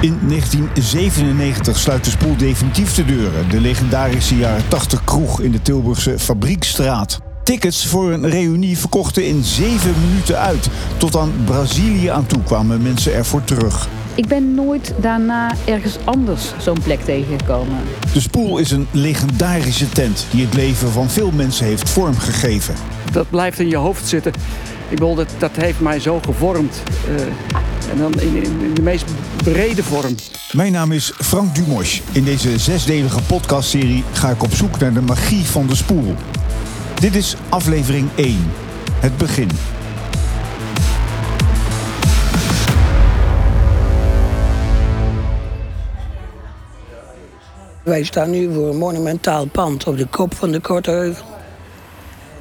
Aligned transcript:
In 0.00 0.18
1997 0.28 1.78
sluit 1.78 2.04
de 2.04 2.10
spoel 2.10 2.36
definitief 2.36 2.94
de 2.94 3.04
deuren. 3.04 3.50
De 3.50 3.60
legendarische 3.60 4.36
jaren 4.36 4.68
80 4.68 5.04
kroeg 5.04 5.40
in 5.40 5.50
de 5.50 5.62
Tilburgse 5.62 6.18
Fabriekstraat. 6.18 7.20
Tickets 7.44 7.86
voor 7.86 8.12
een 8.12 8.28
reunie 8.28 8.78
verkochten 8.78 9.26
in 9.26 9.44
zeven 9.44 9.94
minuten 10.00 10.38
uit. 10.38 10.68
Tot 10.96 11.16
aan 11.16 11.32
Brazilië 11.44 12.06
aan 12.06 12.26
toe 12.26 12.42
kwamen 12.42 12.82
mensen 12.82 13.14
ervoor 13.14 13.44
terug. 13.44 13.88
Ik 14.14 14.26
ben 14.26 14.54
nooit 14.54 14.94
daarna 15.00 15.54
ergens 15.64 15.96
anders 16.04 16.52
zo'n 16.58 16.80
plek 16.82 17.00
tegengekomen. 17.00 17.78
De 18.12 18.20
spoel 18.20 18.58
is 18.58 18.70
een 18.70 18.86
legendarische 18.90 19.88
tent 19.88 20.26
die 20.30 20.44
het 20.44 20.54
leven 20.54 20.90
van 20.90 21.08
veel 21.08 21.30
mensen 21.30 21.66
heeft 21.66 21.90
vormgegeven. 21.90 22.74
Dat 23.12 23.30
blijft 23.30 23.58
in 23.58 23.68
je 23.68 23.76
hoofd 23.76 24.08
zitten. 24.08 24.32
Ik 24.88 24.98
bedoel, 24.98 25.14
dat, 25.14 25.30
dat 25.38 25.56
heeft 25.56 25.80
mij 25.80 26.00
zo 26.00 26.20
gevormd. 26.24 26.82
Uh, 27.08 27.16
en 27.90 27.98
dan 27.98 28.20
in, 28.20 28.36
in, 28.42 28.74
de 28.74 28.82
meest 28.82 29.04
brede 29.42 29.82
vorm. 29.82 30.14
Mijn 30.52 30.72
naam 30.72 30.92
is 30.92 31.12
Frank 31.16 31.54
Dumosch. 31.54 32.00
In 32.12 32.24
deze 32.24 32.58
zesdelige 32.58 33.22
podcastserie 33.22 34.04
ga 34.12 34.30
ik 34.30 34.42
op 34.42 34.52
zoek 34.52 34.78
naar 34.78 34.92
de 34.92 35.00
magie 35.00 35.44
van 35.44 35.66
de 35.66 35.74
spoel. 35.74 36.14
Dit 37.00 37.14
is 37.14 37.36
aflevering 37.48 38.08
1. 38.14 38.36
Het 38.94 39.16
begin. 39.16 39.50
Wij 47.82 48.02
staan 48.02 48.30
nu 48.30 48.52
voor 48.52 48.68
een 48.68 48.76
monumentaal 48.76 49.46
pand 49.46 49.86
op 49.86 49.96
de 49.96 50.06
kop 50.06 50.34
van 50.34 50.50
de 50.50 50.60
Korteheuvel. 50.60 51.24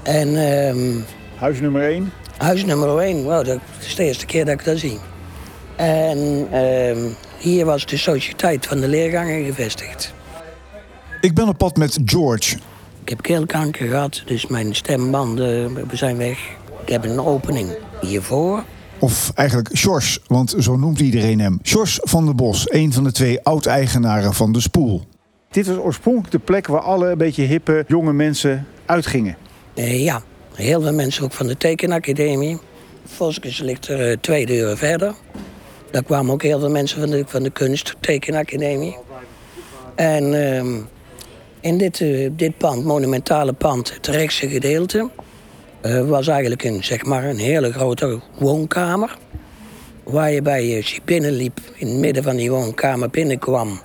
En, 0.04 0.28
um, 0.36 1.06
huis 1.36 1.60
nummer 1.60 1.82
1? 1.82 2.12
Huis 2.38 2.66
nummer 2.66 2.98
1, 2.98 3.24
wow, 3.24 3.46
dat 3.46 3.60
is 3.80 3.96
de 3.96 4.04
eerste 4.04 4.26
keer 4.26 4.46
dat 4.46 4.54
ik 4.54 4.66
dat 4.66 4.78
zie. 4.78 5.00
En 5.78 6.18
um, 6.64 7.16
hier 7.40 7.66
was 7.66 7.86
de 7.86 7.98
sociëteit 7.98 8.66
van 8.66 8.80
de 8.80 8.88
leergangen 8.88 9.46
gevestigd. 9.46 10.14
Ik 11.22 11.34
ben 11.34 11.48
op 11.48 11.58
pad 11.58 11.78
met 11.78 12.00
George. 12.06 12.56
Ik 13.04 13.10
heb 13.10 13.22
keelkanker 13.22 13.88
gehad, 13.88 14.22
dus 14.26 14.48
mijn 14.48 14.76
stembanden 14.76 15.78
zijn 15.92 16.18
weg. 16.18 16.40
Ik 16.82 16.90
heb 16.90 17.04
een 17.04 17.20
opening 17.20 17.70
hiervoor. 18.02 18.64
Of 19.00 19.32
eigenlijk 19.36 19.78
Sjors, 19.78 20.20
want 20.28 20.56
zo 20.60 20.76
noemt 20.76 21.00
iedereen 21.00 21.40
hem. 21.40 21.60
Sjors 21.64 22.00
van 22.02 22.26
der 22.26 22.36
Bos, 22.36 22.72
een 22.72 22.94
van 22.94 23.04
de 23.04 23.12
twee 23.12 23.44
oud-eigenaren 23.44 24.34
van 24.34 24.52
de 24.52 24.62
spoel. 24.62 25.02
Dit 25.52 25.68
was 25.68 25.78
oorspronkelijk 25.78 26.32
de 26.32 26.40
plek 26.40 26.68
waar 26.68 26.82
alle 26.82 27.10
een 27.10 27.18
beetje 27.18 27.44
hippe 27.44 27.84
jonge 27.88 28.14
mensen 28.14 28.68
uitgingen. 28.86 29.38
Uh, 29.76 30.04
ja, 30.04 30.22
heel 30.54 30.82
veel 30.82 30.94
mensen 30.94 31.24
ook 31.24 31.34
van 31.34 31.48
de 31.48 31.58
tekenacademie. 31.58 32.58
Voskes 33.06 33.60
ligt 33.60 33.88
er 33.88 34.12
uh, 34.12 34.18
twee 34.22 34.46
deuren 34.46 34.78
verder. 34.78 35.14
Daar 35.92 36.04
kwamen 36.04 36.34
ook 36.34 36.42
heel 36.42 36.60
veel 36.60 36.70
mensen 36.70 37.00
van 37.00 37.10
de, 37.10 37.24
van 37.28 37.44
de 37.44 37.50
kunst 37.50 37.96
tekenacademie. 38.00 38.98
En 39.96 40.34
uh, 40.34 40.84
in 41.60 41.78
dit, 41.78 42.00
uh, 42.00 42.30
dit 42.32 42.58
pand, 42.58 42.86
monumentale 42.86 43.54
pand, 43.54 43.94
het 43.94 44.08
rechtse 44.08 44.50
gedeelte... 44.50 45.10
was 46.06 46.28
eigenlijk 46.28 46.64
een, 46.64 46.84
zeg 46.84 47.04
maar, 47.04 47.24
een 47.24 47.38
hele 47.38 47.72
grote 47.72 48.20
woonkamer. 48.40 49.18
Waar 50.04 50.32
je 50.32 50.42
bij 50.42 50.68
je 50.68 51.00
binnenliep, 51.06 51.60
in 51.76 51.88
het 51.88 51.98
midden 51.98 52.24
van 52.24 52.36
die 52.36 52.52
woonkamer 52.52 53.10
binnenkwam 53.10 53.82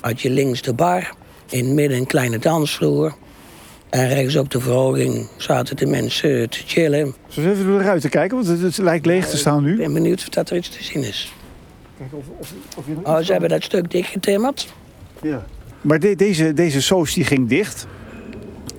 had 0.00 0.20
je 0.20 0.30
links 0.30 0.62
de 0.62 0.72
bar, 0.72 1.14
in 1.50 1.64
het 1.64 1.74
midden 1.74 1.98
een 1.98 2.06
kleine 2.06 2.38
dansvloer. 2.38 3.14
En 3.90 4.08
rechts 4.08 4.36
op 4.36 4.50
de 4.50 4.60
verhoging 4.60 5.28
zaten 5.36 5.76
de 5.76 5.86
mensen 5.86 6.50
te 6.50 6.58
chillen. 6.66 7.14
Zullen 7.28 7.48
we 7.48 7.54
even 7.54 7.70
door 7.70 7.78
de 7.78 7.84
ruiten 7.84 8.10
kijken? 8.10 8.44
Want 8.44 8.60
het, 8.60 8.78
lijkt 8.78 9.06
leeg 9.06 9.28
te 9.28 9.36
staan 9.36 9.62
nu. 9.62 9.72
Ik 9.72 9.78
ben 9.78 9.92
benieuwd 9.92 10.18
of 10.18 10.28
dat 10.28 10.50
er 10.50 10.56
iets 10.56 10.68
te 10.68 10.84
zien 10.84 11.02
is. 11.02 11.32
Kijk, 11.98 12.12
of, 12.12 12.24
of, 12.38 12.52
of 12.76 12.86
je 12.86 12.94
oh, 13.02 13.18
ze 13.18 13.32
hebben 13.32 13.50
dat 13.50 13.62
stuk 13.62 13.90
dichtgetimmerd. 13.90 14.72
Ja. 15.22 15.44
Maar 15.80 15.98
de, 15.98 16.14
deze, 16.16 16.52
deze 16.52 16.82
soos 16.82 17.14
die 17.14 17.24
ging 17.24 17.48
dicht. 17.48 17.86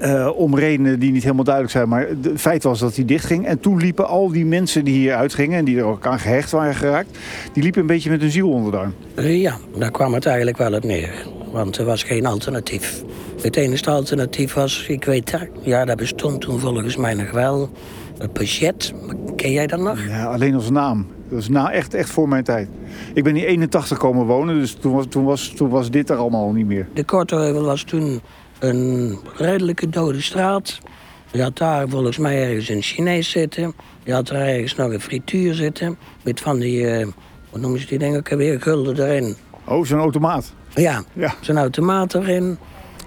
Uh, 0.01 0.29
om 0.35 0.55
redenen 0.55 0.99
die 0.99 1.11
niet 1.11 1.23
helemaal 1.23 1.43
duidelijk 1.43 1.73
zijn. 1.73 1.89
Maar 1.89 2.07
het 2.07 2.41
feit 2.41 2.63
was 2.63 2.79
dat 2.79 2.95
hij 2.95 3.05
dichtging. 3.05 3.45
En 3.45 3.59
toen 3.59 3.77
liepen 3.77 4.07
al 4.07 4.31
die 4.31 4.45
mensen 4.45 4.85
die 4.85 4.93
hier 4.93 5.15
uitgingen... 5.15 5.57
en 5.57 5.65
die 5.65 5.77
er 5.77 5.83
ook 5.83 6.05
aan 6.05 6.19
gehecht 6.19 6.51
waren 6.51 6.75
geraakt... 6.75 7.17
die 7.53 7.63
liepen 7.63 7.81
een 7.81 7.87
beetje 7.87 8.09
met 8.09 8.21
hun 8.21 8.31
ziel 8.31 8.49
onder 8.49 8.71
de 8.71 8.77
arm. 8.77 8.93
Uh, 9.15 9.41
ja, 9.41 9.57
daar 9.77 9.91
kwam 9.91 10.13
het 10.13 10.25
eigenlijk 10.25 10.57
wel 10.57 10.73
op 10.73 10.83
neer. 10.83 11.27
Want 11.51 11.77
er 11.77 11.85
was 11.85 12.03
geen 12.03 12.25
alternatief. 12.25 13.03
Het 13.41 13.55
enige 13.55 13.89
alternatief 13.89 14.53
was, 14.53 14.85
ik 14.87 15.03
weet 15.03 15.31
dat... 15.31 15.47
ja, 15.61 15.85
dat 15.85 15.97
bestond 15.97 16.41
toen 16.41 16.59
volgens 16.59 16.97
mij 16.97 17.13
nog 17.13 17.31
wel... 17.31 17.69
Het 18.17 18.33
budget, 18.33 18.93
ken 19.35 19.51
jij 19.51 19.67
dat 19.67 19.79
nog? 19.79 20.05
Ja, 20.07 20.25
alleen 20.25 20.55
als 20.55 20.69
naam. 20.69 21.07
Dat 21.29 21.39
is 21.39 21.49
na, 21.49 21.71
echt, 21.71 21.93
echt 21.93 22.09
voor 22.09 22.27
mijn 22.27 22.43
tijd. 22.43 22.69
Ik 23.13 23.23
ben 23.23 23.35
in 23.35 23.43
81 23.43 23.97
komen 23.97 24.25
wonen, 24.25 24.59
dus 24.59 24.73
toen 24.73 24.93
was, 24.93 25.05
toen 25.09 25.23
was, 25.23 25.53
toen 25.55 25.69
was 25.69 25.91
dit 25.91 26.09
er 26.09 26.17
allemaal 26.17 26.51
niet 26.51 26.65
meer. 26.65 26.87
De 26.93 27.03
Korteheuvel 27.03 27.63
was 27.63 27.83
toen 27.83 28.21
een 28.59 29.19
redelijke 29.35 29.89
dode 29.89 30.21
straat. 30.21 30.79
Je 31.31 31.41
had 31.41 31.57
daar 31.57 31.89
volgens 31.89 32.17
mij 32.17 32.43
ergens 32.43 32.69
een 32.69 32.81
Chinees 32.81 33.29
zitten. 33.29 33.73
Je 34.03 34.13
had 34.13 34.29
er 34.29 34.35
ergens 34.35 34.75
nog 34.75 34.91
een 34.91 35.01
frituur 35.01 35.53
zitten. 35.53 35.97
Met 36.23 36.41
van 36.41 36.59
die, 36.59 36.81
uh, 36.81 37.07
wat 37.49 37.61
noemen 37.61 37.79
ze 37.79 37.87
die 37.87 37.97
dingen 37.97 38.17
ook 38.17 38.29
weer, 38.29 38.61
gulden 38.61 39.05
erin. 39.07 39.35
Oh, 39.65 39.85
zo'n 39.85 39.99
automaat? 39.99 40.53
Ja, 40.73 41.03
ja. 41.13 41.33
zo'n 41.41 41.57
automaat 41.57 42.13
erin. 42.13 42.57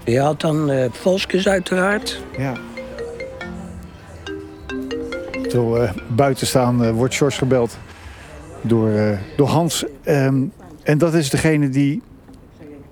Je 0.04 0.20
had 0.20 0.40
dan 0.40 0.70
uh, 0.70 0.84
Voskes 0.90 1.48
uiteraard. 1.48 2.22
Ja. 2.38 2.54
Terwijl 5.48 5.82
uh, 5.82 5.90
buiten 6.08 6.46
staan 6.46 6.92
wordt 6.92 7.14
George 7.14 7.38
gebeld 7.38 7.78
door, 8.62 9.18
door 9.36 9.48
Hans. 9.48 9.84
Um, 10.04 10.52
en 10.82 10.98
dat 10.98 11.14
is 11.14 11.30
degene 11.30 11.68
die 11.68 12.02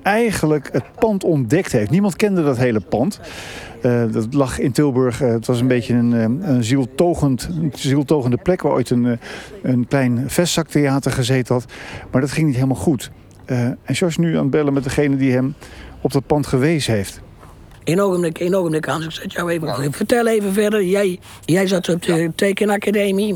eigenlijk 0.03 0.69
het 0.73 0.85
pand 0.99 1.25
ontdekt 1.25 1.73
heeft. 1.73 1.91
Niemand 1.91 2.17
kende 2.17 2.43
dat 2.43 2.57
hele 2.57 2.81
pand. 2.81 3.21
Uh, 3.83 4.13
dat 4.13 4.35
lag 4.35 4.59
in 4.59 4.73
Tilburg. 4.73 5.23
Uh, 5.23 5.29
het 5.29 5.47
was 5.47 5.61
een 5.61 5.67
beetje 5.67 5.95
een, 5.95 6.13
uh, 6.13 6.49
een, 6.49 6.65
zieltogend, 6.65 7.49
een 7.51 7.73
zieltogende 7.75 8.37
plek... 8.37 8.63
waar 8.63 8.73
ooit 8.73 8.91
een, 8.91 9.19
een 9.63 9.87
klein 9.89 10.25
vestzaktheater 10.27 11.13
gezeten 11.13 11.55
had. 11.55 11.65
Maar 12.11 12.21
dat 12.21 12.31
ging 12.31 12.47
niet 12.47 12.55
helemaal 12.55 12.77
goed. 12.77 13.11
en 13.45 13.79
George 13.85 14.21
nu 14.21 14.37
aan 14.37 14.43
het 14.43 14.51
bellen 14.51 14.73
met 14.73 14.85
degene 14.85 15.17
die 15.17 15.33
hem 15.33 15.55
op 16.01 16.13
dat 16.13 16.27
pand 16.27 16.47
gewezen 16.47 16.95
heeft. 16.95 17.21
Eén 17.85 18.01
ogenblik, 18.01 18.39
één 18.39 18.55
ogenblik, 18.55 18.85
Hans. 18.85 19.05
Ik 19.05 19.11
zet 19.11 19.33
jou 19.33 19.51
even... 19.51 19.93
Vertel 19.93 20.27
even 20.27 20.53
verder. 20.53 20.85
Jij, 20.85 21.19
jij 21.45 21.67
zat 21.67 21.89
op 21.89 22.03
de 22.03 22.33
tekenacademie. 22.35 23.35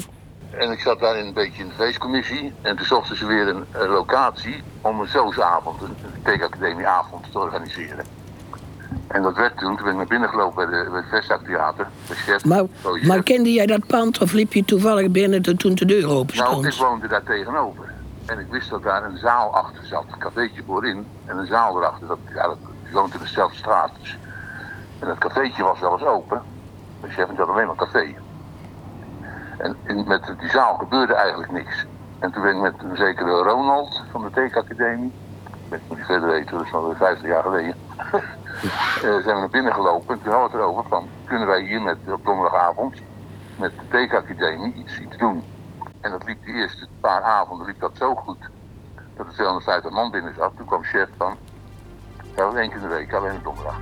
En 0.50 0.71
ik 0.71 0.81
zat 0.81 1.00
daar 1.00 1.16
een 1.16 1.33
beetje 1.33 1.62
in 1.62 1.69
de 1.69 1.75
feestcommissie. 1.75 2.53
En 2.62 2.77
toen 2.77 2.87
zochten 2.87 3.16
ze 3.16 3.27
weer 3.27 3.49
een, 3.49 3.65
een 3.72 3.88
locatie 3.88 4.62
om 4.81 5.00
een 5.00 5.09
zoosavond, 5.09 5.83
een, 5.83 5.97
tekenacademieavond 6.22 7.33
te 7.33 7.38
organiseren. 7.38 8.05
En 9.06 9.22
dat 9.22 9.37
werd 9.37 9.59
toen, 9.59 9.77
toen 9.77 9.84
ben 9.84 9.93
ik 9.93 9.97
naar 9.97 10.06
binnen 10.06 10.28
gelopen 10.28 10.71
bij, 10.71 10.83
de, 10.83 10.91
bij 10.91 11.00
het 11.00 11.09
Vestdagtheater. 11.09 11.87
De 12.09 12.15
chef, 12.15 12.44
maar, 12.44 12.65
maar 13.03 13.22
kende 13.22 13.53
jij 13.53 13.66
dat 13.66 13.87
pand 13.87 14.21
of 14.21 14.33
liep 14.33 14.53
je 14.53 14.65
toevallig 14.65 15.11
binnen 15.11 15.43
toen 15.43 15.75
de 15.75 15.84
deur 15.84 16.09
open 16.09 16.34
stond? 16.34 16.50
Nou, 16.50 16.67
ik 16.67 16.75
woonde 16.75 17.09
daar 17.09 17.22
tegenover. 17.22 17.93
En 18.27 18.38
ik 18.38 18.47
wist 18.50 18.71
dat 18.71 18.82
daar 18.82 19.05
een 19.05 19.19
zaal 19.19 19.55
achter 19.55 19.87
zat, 19.87 20.05
een 20.12 20.19
cafeetje 20.19 20.62
voorin. 20.67 21.06
En 21.27 21.38
een 21.38 21.47
zaal 21.47 21.77
erachter, 21.77 22.06
dat, 22.06 22.19
ja, 22.34 22.47
dat 22.47 22.59
woont 22.93 23.15
in 23.15 23.21
dezelfde 23.21 23.56
straat. 23.56 23.91
Dus. 24.00 24.19
En 24.99 25.06
dat 25.06 25.19
cafeetje 25.19 25.62
was 25.62 25.81
wel 25.81 25.93
eens 25.93 26.05
open. 26.05 26.43
De 27.00 27.09
chef 27.09 27.28
had 27.37 27.49
alleen 27.49 27.67
maar 27.67 27.77
café. 27.77 28.15
En 29.60 30.04
met 30.06 30.34
die 30.38 30.50
zaal 30.50 30.76
gebeurde 30.76 31.15
eigenlijk 31.15 31.53
niks. 31.53 31.87
En 32.19 32.32
toen 32.32 32.43
ben 32.43 32.54
ik 32.54 32.60
met 32.60 32.75
een 32.78 32.97
zekere 32.97 33.43
Ronald 33.43 34.03
van 34.10 34.22
de 34.22 34.31
Tekenacademie, 34.31 35.12
ik 35.44 35.69
ben 35.69 35.81
niet 35.88 36.04
verder 36.04 36.28
weten, 36.28 36.56
dat 36.56 36.66
is 36.66 36.72
al 36.72 36.94
50 36.97 37.28
jaar 37.28 37.43
geleden, 37.43 37.75
uh, 37.97 39.00
zijn 39.25 39.25
we 39.25 39.32
naar 39.32 39.49
binnen 39.49 39.75
gelopen. 39.75 40.15
En 40.15 40.22
toen 40.22 40.32
hadden 40.32 40.50
we 40.50 40.56
het 40.56 40.66
erover 40.66 40.88
van, 40.88 41.09
kunnen 41.25 41.47
wij 41.47 41.62
hier 41.62 41.82
met, 41.82 41.97
op 42.06 42.25
donderdagavond 42.25 42.94
met 43.56 43.72
de 43.78 43.88
Tekenacademie 43.88 44.75
iets, 44.75 44.99
iets 44.99 45.16
doen. 45.16 45.44
En 46.00 46.10
dat 46.10 46.25
liep 46.25 46.44
de 46.44 46.53
eerste 46.53 46.87
paar 47.00 47.22
avonden 47.22 47.66
liep 47.66 47.81
dat 47.81 47.93
zo 47.94 48.15
goed, 48.15 48.38
dat 49.16 49.26
er 49.26 49.32
250 49.32 49.91
man 49.91 50.11
binnen 50.11 50.35
zat. 50.35 50.52
Toen 50.56 50.67
kwam 50.67 50.82
chef 50.82 51.08
van, 51.17 51.37
ja, 52.37 52.43
één 52.43 52.69
keer 52.69 52.76
in 52.76 52.82
de 52.82 52.88
week, 52.88 53.12
alleen 53.12 53.37
op 53.37 53.44
donderdag. 53.44 53.79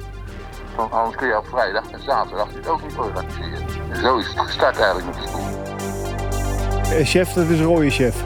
Van, 0.74 0.90
anders 0.90 1.16
kun 1.16 1.28
je 1.28 1.38
op 1.38 1.46
vrijdag 1.46 1.90
en 1.90 2.02
zaterdag 2.02 2.52
dit 2.52 2.68
ook 2.68 2.82
niet 2.82 2.96
organiseren. 2.96 3.90
En 3.90 3.96
zo 3.96 4.16
is 4.16 4.28
het 4.28 4.40
gestart 4.40 4.78
eigenlijk 4.78 5.06
met 5.06 5.22
de 5.22 5.28
school. 5.28 5.67
Eh, 6.92 7.06
chef, 7.06 7.32
dat 7.32 7.48
is 7.48 7.60
rode 7.60 7.90
chef. 7.90 8.24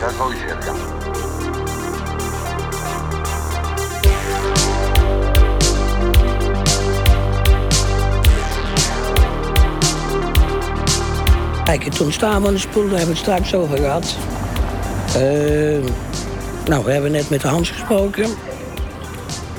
Ja, 0.00 0.10
rode 0.18 0.34
chef, 0.34 0.64
ja. 0.64 0.72
Kijk, 11.64 11.84
het 11.84 12.00
ontstaan 12.00 12.42
van 12.42 12.52
de 12.52 12.58
spoel, 12.58 12.88
daar 12.88 12.98
hebben 12.98 13.14
we 13.14 13.20
het 13.20 13.20
straks 13.20 13.54
over 13.54 13.78
gehad. 13.78 14.16
Uh, 15.16 15.84
nou, 16.66 16.84
we 16.84 16.92
hebben 16.92 17.12
net 17.12 17.30
met 17.30 17.42
Hans 17.42 17.70
gesproken. 17.70 18.26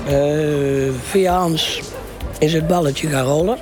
Uh, 0.10 0.92
via 1.04 1.38
Hans 1.38 1.82
is 2.40 2.54
het 2.54 2.68
balletje 2.68 3.08
gaan 3.08 3.26
rollen. 3.26 3.58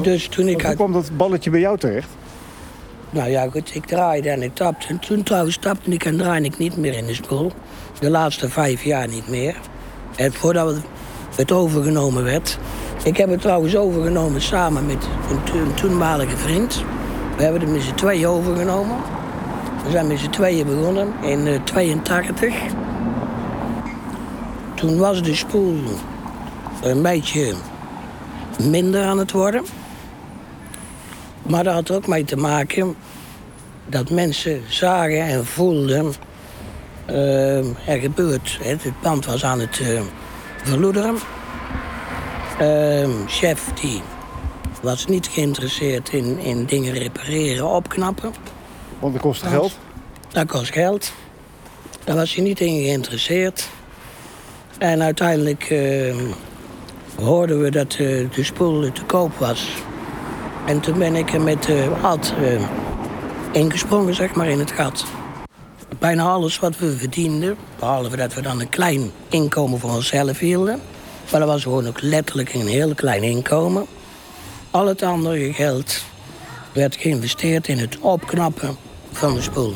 Dus 0.00 0.28
toen 0.28 0.48
ik... 0.48 0.62
Hoe 0.62 0.74
kwam 0.74 0.92
dat 0.92 1.16
balletje 1.16 1.50
bij 1.50 1.60
jou 1.60 1.78
terecht? 1.78 2.08
Nou 3.12 3.30
ja, 3.30 3.48
goed, 3.50 3.74
ik 3.74 3.86
draaide 3.86 4.30
en 4.30 4.42
ik 4.42 4.54
tapte. 4.54 4.86
En 4.88 4.98
toen 4.98 5.22
trouwens 5.22 5.56
tapte 5.56 5.90
ik 5.90 6.04
en 6.04 6.16
draaide 6.16 6.46
ik 6.46 6.58
niet 6.58 6.76
meer 6.76 6.96
in 6.96 7.06
de 7.06 7.14
spoel. 7.14 7.52
De 8.00 8.10
laatste 8.10 8.48
vijf 8.48 8.82
jaar 8.82 9.08
niet 9.08 9.28
meer. 9.28 9.56
En 10.16 10.32
voordat 10.32 10.76
het 11.36 11.52
overgenomen 11.52 12.24
werd. 12.24 12.58
Ik 13.04 13.16
heb 13.16 13.30
het 13.30 13.40
trouwens 13.40 13.76
overgenomen 13.76 14.40
samen 14.40 14.86
met 14.86 15.08
een, 15.52 15.74
toenmalige 15.74 16.36
vriend. 16.36 16.84
We 17.36 17.42
hebben 17.42 17.60
het 17.60 17.70
met 17.70 17.82
z'n 17.82 17.94
tweeën 17.94 18.26
overgenomen. 18.26 18.96
We 19.84 19.90
zijn 19.90 20.06
met 20.06 20.18
z'n 20.18 20.30
tweeën 20.30 20.66
begonnen 20.66 21.06
in 21.06 21.44
1982. 21.44 22.54
Toen 24.74 24.98
was 24.98 25.22
de 25.22 25.34
spoel 25.34 25.78
een 26.82 27.02
beetje 27.02 27.54
minder 28.70 29.04
aan 29.04 29.18
het 29.18 29.32
worden. 29.32 29.64
Maar 31.42 31.64
dat 31.64 31.74
had 31.74 31.90
ook 31.90 32.06
mee 32.06 32.24
te 32.24 32.36
maken 32.36 32.96
dat 33.86 34.10
mensen 34.10 34.62
zagen 34.68 35.20
en 35.20 35.46
voelden... 35.46 36.12
Uh, 37.10 37.88
er 37.88 38.00
gebeurt. 38.00 38.58
Het 38.62 39.00
pand 39.00 39.26
was 39.26 39.44
aan 39.44 39.60
het 39.60 39.78
uh, 39.78 40.00
verloederen. 40.62 41.16
Uh, 42.60 43.08
chef 43.26 43.72
die 43.80 44.02
was 44.82 45.06
niet 45.06 45.26
geïnteresseerd 45.26 46.12
in, 46.12 46.38
in 46.38 46.64
dingen 46.64 46.92
repareren, 46.92 47.68
opknappen. 47.68 48.32
Want 48.98 49.12
dat 49.12 49.22
kost 49.22 49.42
geld? 49.42 49.78
Dat 50.28 50.46
kost 50.46 50.72
geld. 50.72 51.12
Daar 52.04 52.16
was 52.16 52.34
hij 52.34 52.44
niet 52.44 52.60
in 52.60 52.82
geïnteresseerd. 52.82 53.68
En 54.78 55.02
uiteindelijk 55.02 55.70
uh, 55.70 56.14
hoorden 57.16 57.60
we 57.60 57.70
dat 57.70 57.98
uh, 58.00 58.28
de 58.34 58.44
spoel 58.44 58.92
te 58.92 59.04
koop 59.04 59.36
was. 59.38 59.68
En 60.66 60.80
toen 60.80 60.98
ben 60.98 61.14
ik 61.14 61.38
met 61.38 61.62
de 61.62 61.84
uh, 61.84 62.04
ad 62.04 62.34
ingesprongen, 63.52 64.14
zeg 64.14 64.34
maar, 64.34 64.48
in 64.48 64.58
het 64.58 64.70
gat. 64.70 65.04
Bijna 65.98 66.24
alles 66.24 66.58
wat 66.58 66.78
we 66.78 66.96
verdienden, 66.96 67.56
behalve 67.78 68.16
dat 68.16 68.34
we 68.34 68.42
dan 68.42 68.60
een 68.60 68.68
klein 68.68 69.10
inkomen 69.28 69.78
voor 69.78 69.90
onszelf 69.90 70.38
hielden. 70.38 70.80
Maar 71.30 71.40
dat 71.40 71.48
was 71.48 71.62
gewoon 71.62 71.86
ook 71.86 72.00
letterlijk 72.00 72.54
een 72.54 72.66
heel 72.66 72.94
klein 72.94 73.22
inkomen. 73.22 73.86
Al 74.70 74.86
het 74.86 75.02
andere 75.02 75.52
geld 75.52 76.04
werd 76.72 76.96
geïnvesteerd 76.96 77.68
in 77.68 77.78
het 77.78 77.98
opknappen 78.00 78.76
van 79.12 79.34
de 79.34 79.42
spoel. 79.42 79.72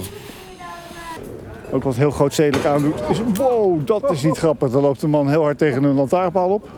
Ook 1.71 1.83
wat 1.83 1.97
heel 1.97 2.11
groot 2.11 2.35
zedelijk 2.35 2.67
aandoet 2.67 3.01
is... 3.11 3.19
Wow, 3.35 3.87
dat 3.87 4.11
is 4.11 4.23
niet 4.23 4.39
grappig. 4.39 4.71
Dan 4.71 4.83
loopt 4.83 5.01
de 5.01 5.07
man 5.07 5.29
heel 5.29 5.43
hard 5.43 5.59
tegen 5.59 5.85
een 5.85 5.95
lantaarnpaal 5.95 6.49
op. 6.49 6.69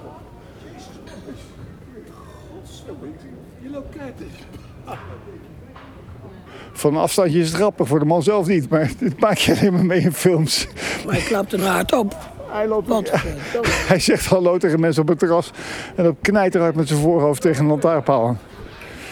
Van 6.73 6.95
een 6.95 7.01
afstandje 7.01 7.39
is 7.41 7.47
het 7.47 7.57
grappig, 7.57 7.89
voor 7.89 7.99
de 7.99 8.05
man 8.05 8.23
zelf 8.23 8.47
niet. 8.47 8.69
Maar 8.69 8.91
dit 8.99 9.21
maak 9.21 9.37
je 9.37 9.57
alleen 9.57 9.73
maar 9.73 9.87
mee 9.87 10.01
in 10.01 10.13
films. 10.13 10.67
Maar 11.05 11.15
hij 11.15 11.25
klapt 11.25 11.53
er 11.53 11.67
hard 11.67 11.93
op. 11.93 12.17
Hij, 12.51 12.67
loopt, 12.67 13.09
ja. 13.09 13.21
hij 13.93 13.99
zegt 13.99 14.27
hallo 14.27 14.59
tegen 14.59 14.81
mensen 14.81 15.03
op 15.03 15.09
het 15.09 15.19
terras. 15.19 15.51
En 15.97 16.05
dan 16.05 16.17
knijt 16.21 16.55
er 16.55 16.61
hard 16.61 16.75
met 16.75 16.89
zijn 16.89 17.01
voorhoofd 17.01 17.41
tegen 17.41 17.63
een 17.63 17.71
lantaarnpaal. 17.71 18.37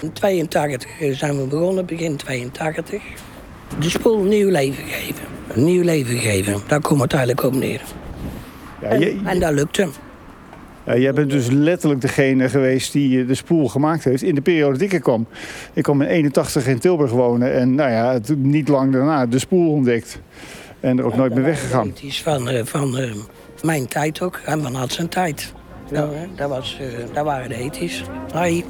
In 0.01 0.13
82 0.13 0.91
zijn 1.13 1.37
we 1.37 1.47
begonnen, 1.47 1.87
begin 1.87 2.17
82. 2.17 3.03
De 3.79 3.91
spoel 3.91 4.23
nieuw 4.23 4.51
leven 4.51 4.85
geven. 4.85 5.25
Een 5.49 5.65
nieuw 5.65 5.83
leven 5.83 6.19
geven, 6.19 6.61
daar 6.67 6.81
komt 6.81 7.01
het 7.01 7.13
eigenlijk 7.13 7.47
op 7.47 7.55
neer. 7.55 7.81
Ja, 8.81 8.95
je, 8.95 9.11
en, 9.11 9.27
en 9.27 9.41
dat 9.41 9.53
lukte. 9.53 9.89
Ja, 10.87 10.97
jij 10.97 11.13
bent 11.13 11.31
dus 11.31 11.51
letterlijk 11.51 12.01
degene 12.01 12.49
geweest 12.49 12.93
die 12.93 13.27
de 13.27 13.35
spoel 13.35 13.69
gemaakt 13.69 14.05
heeft 14.05 14.23
in 14.23 14.35
de 14.35 14.41
periode 14.41 14.73
dat 14.73 14.83
ik 14.83 14.93
er 14.93 15.01
kwam. 15.01 15.27
Ik 15.73 15.83
kwam 15.83 16.03
in 16.03 16.09
81 16.09 16.67
in 16.67 16.79
Tilburg 16.79 17.11
wonen 17.11 17.55
en 17.55 17.75
nou 17.75 17.91
ja, 17.91 18.19
niet 18.37 18.69
lang 18.69 18.93
daarna 18.93 19.27
de 19.27 19.39
spoel 19.39 19.71
ontdekt. 19.71 20.21
En 20.81 20.99
er 20.99 21.05
ook 21.05 21.17
nooit 21.17 21.35
meer 21.35 21.45
weggegaan. 21.45 21.89
Het 21.89 22.03
is 22.03 22.23
van, 22.23 22.51
uh, 22.51 22.65
van 22.65 23.01
uh, 23.01 23.15
mijn 23.63 23.87
tijd 23.87 24.21
ook, 24.21 24.41
en 24.45 24.63
van 24.63 24.75
had 24.75 24.93
zijn 24.93 25.09
tijd. 25.09 25.53
Ja. 25.91 26.01
Nou, 26.01 26.15
dat, 26.37 26.49
was, 26.49 26.79
uh, 26.81 27.15
dat 27.15 27.25
waren 27.25 27.49
de 27.49 27.55
ethisch. 27.55 28.03
Hoi. 28.33 28.65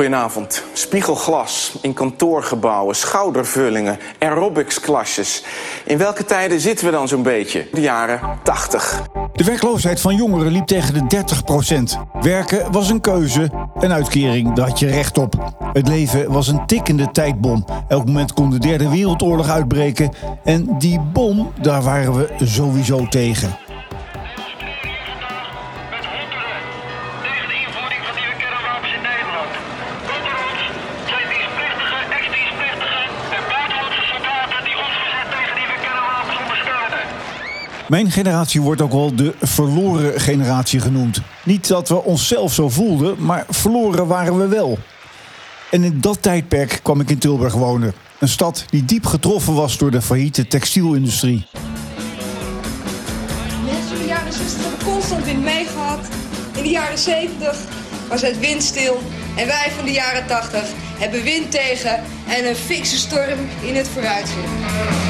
Goedenavond. 0.00 0.64
Spiegelglas 0.72 1.78
in 1.82 1.92
kantoorgebouwen, 1.92 2.96
schoudervullingen, 2.96 3.98
aerobicsklasjes. 4.18 5.44
In 5.84 5.98
welke 5.98 6.24
tijden 6.24 6.60
zitten 6.60 6.84
we 6.86 6.92
dan 6.92 7.08
zo'n 7.08 7.22
beetje? 7.22 7.66
De 7.72 7.80
jaren 7.80 8.20
80. 8.42 9.02
De 9.32 9.44
werkloosheid 9.44 10.00
van 10.00 10.16
jongeren 10.16 10.52
liep 10.52 10.66
tegen 10.66 10.94
de 10.94 11.06
30 11.06 11.44
procent. 11.44 11.98
Werken 12.20 12.72
was 12.72 12.90
een 12.90 13.00
keuze, 13.00 13.50
een 13.74 13.92
uitkering, 13.92 14.54
daar 14.54 14.68
had 14.68 14.78
je 14.78 14.90
recht 14.90 15.18
op. 15.18 15.54
Het 15.72 15.88
leven 15.88 16.32
was 16.32 16.48
een 16.48 16.66
tikkende 16.66 17.10
tijdbom. 17.10 17.64
Elk 17.88 18.06
moment 18.06 18.32
kon 18.32 18.50
de 18.50 18.58
derde 18.58 18.88
wereldoorlog 18.88 19.48
uitbreken. 19.48 20.12
En 20.44 20.78
die 20.78 21.00
bom, 21.00 21.52
daar 21.60 21.82
waren 21.82 22.16
we 22.16 22.28
sowieso 22.44 23.08
tegen. 23.08 23.56
Mijn 37.90 38.10
generatie 38.10 38.60
wordt 38.60 38.80
ook 38.80 38.92
wel 38.92 39.14
de 39.14 39.34
verloren 39.40 40.20
generatie 40.20 40.80
genoemd. 40.80 41.20
Niet 41.44 41.68
dat 41.68 41.88
we 41.88 42.02
onszelf 42.02 42.52
zo 42.52 42.68
voelden, 42.68 43.24
maar 43.24 43.44
verloren 43.48 44.06
waren 44.06 44.38
we 44.38 44.46
wel. 44.46 44.78
En 45.70 45.84
in 45.84 46.00
dat 46.00 46.22
tijdperk 46.22 46.80
kwam 46.82 47.00
ik 47.00 47.10
in 47.10 47.18
Tilburg 47.18 47.54
wonen. 47.54 47.92
Een 48.18 48.28
stad 48.28 48.64
die 48.70 48.84
diep 48.84 49.06
getroffen 49.06 49.54
was 49.54 49.78
door 49.78 49.90
de 49.90 50.02
failliete 50.02 50.46
textielindustrie. 50.46 51.46
Mensen 53.64 53.88
van 53.88 53.98
de 53.98 54.06
jaren 54.06 54.32
60 54.32 54.62
hebben 54.62 54.86
constant 54.86 55.24
wind 55.24 55.42
meegehad. 55.42 56.00
In 56.56 56.62
de 56.62 56.70
jaren 56.70 56.98
70 56.98 57.56
was 58.08 58.22
het 58.22 58.38
windstil. 58.38 59.00
En 59.36 59.46
wij 59.46 59.72
van 59.76 59.84
de 59.84 59.92
jaren 59.92 60.26
80 60.26 60.62
hebben 60.98 61.22
wind 61.22 61.50
tegen 61.50 62.02
en 62.28 62.48
een 62.48 62.56
fikse 62.56 62.96
storm 62.96 63.38
in 63.62 63.76
het 63.76 63.88
vooruitzicht 63.88 65.09